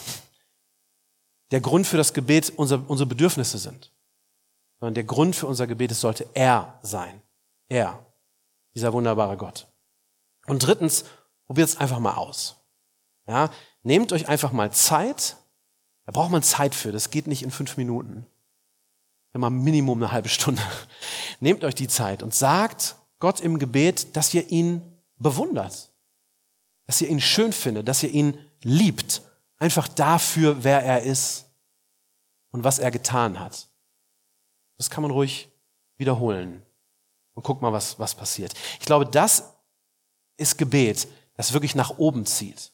der 1.51 1.61
Grund 1.61 1.87
für 1.87 1.97
das 1.97 2.13
Gebet 2.13 2.53
unsere, 2.57 2.81
unsere 2.81 3.07
Bedürfnisse 3.07 3.57
sind, 3.57 3.93
sondern 4.79 4.95
der 4.95 5.03
Grund 5.05 5.35
für 5.35 5.47
unser 5.47 5.67
Gebet, 5.67 5.91
es 5.91 6.01
sollte 6.01 6.27
er 6.33 6.79
sein. 6.81 7.21
Er, 7.69 8.05
dieser 8.75 8.93
wunderbare 8.93 9.37
Gott. 9.37 9.67
Und 10.45 10.59
drittens, 10.59 11.05
probiert 11.45 11.69
es 11.69 11.77
einfach 11.77 11.99
mal 11.99 12.15
aus. 12.15 12.57
Ja, 13.27 13.49
nehmt 13.83 14.13
euch 14.13 14.27
einfach 14.29 14.51
mal 14.51 14.71
Zeit. 14.71 15.37
Da 16.05 16.11
braucht 16.11 16.31
man 16.31 16.43
Zeit 16.43 16.75
für. 16.75 16.91
Das 16.91 17.09
geht 17.09 17.27
nicht 17.27 17.43
in 17.43 17.51
fünf 17.51 17.75
Minuten. 17.77 18.25
Immer 19.37 19.51
Minimum 19.51 20.01
eine 20.01 20.11
halbe 20.11 20.29
Stunde. 20.29 20.63
Nehmt 21.39 21.63
euch 21.63 21.75
die 21.75 21.87
Zeit 21.87 22.23
und 22.23 22.33
sagt 22.33 22.95
Gott 23.19 23.39
im 23.39 23.59
Gebet, 23.59 24.15
dass 24.15 24.33
ihr 24.33 24.49
ihn 24.49 24.81
bewundert. 25.17 25.91
Dass 26.87 27.01
ihr 27.01 27.07
ihn 27.07 27.21
schön 27.21 27.53
findet, 27.53 27.87
dass 27.87 28.01
ihr 28.01 28.09
ihn 28.09 28.39
liebt. 28.63 29.21
Einfach 29.59 29.87
dafür, 29.87 30.63
wer 30.63 30.83
er 30.83 31.03
ist 31.03 31.45
und 32.49 32.63
was 32.63 32.79
er 32.79 32.89
getan 32.89 33.39
hat. 33.39 33.67
Das 34.79 34.89
kann 34.89 35.03
man 35.03 35.11
ruhig 35.11 35.51
wiederholen. 35.97 36.63
Und 37.35 37.43
guck 37.43 37.61
mal, 37.61 37.71
was, 37.71 37.99
was 37.99 38.15
passiert. 38.15 38.55
Ich 38.79 38.87
glaube, 38.87 39.05
das 39.05 39.53
ist 40.37 40.57
Gebet, 40.57 41.07
das 41.35 41.53
wirklich 41.53 41.75
nach 41.75 41.99
oben 41.99 42.25
zieht. 42.25 42.71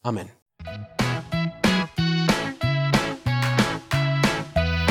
Amen. 0.00 0.30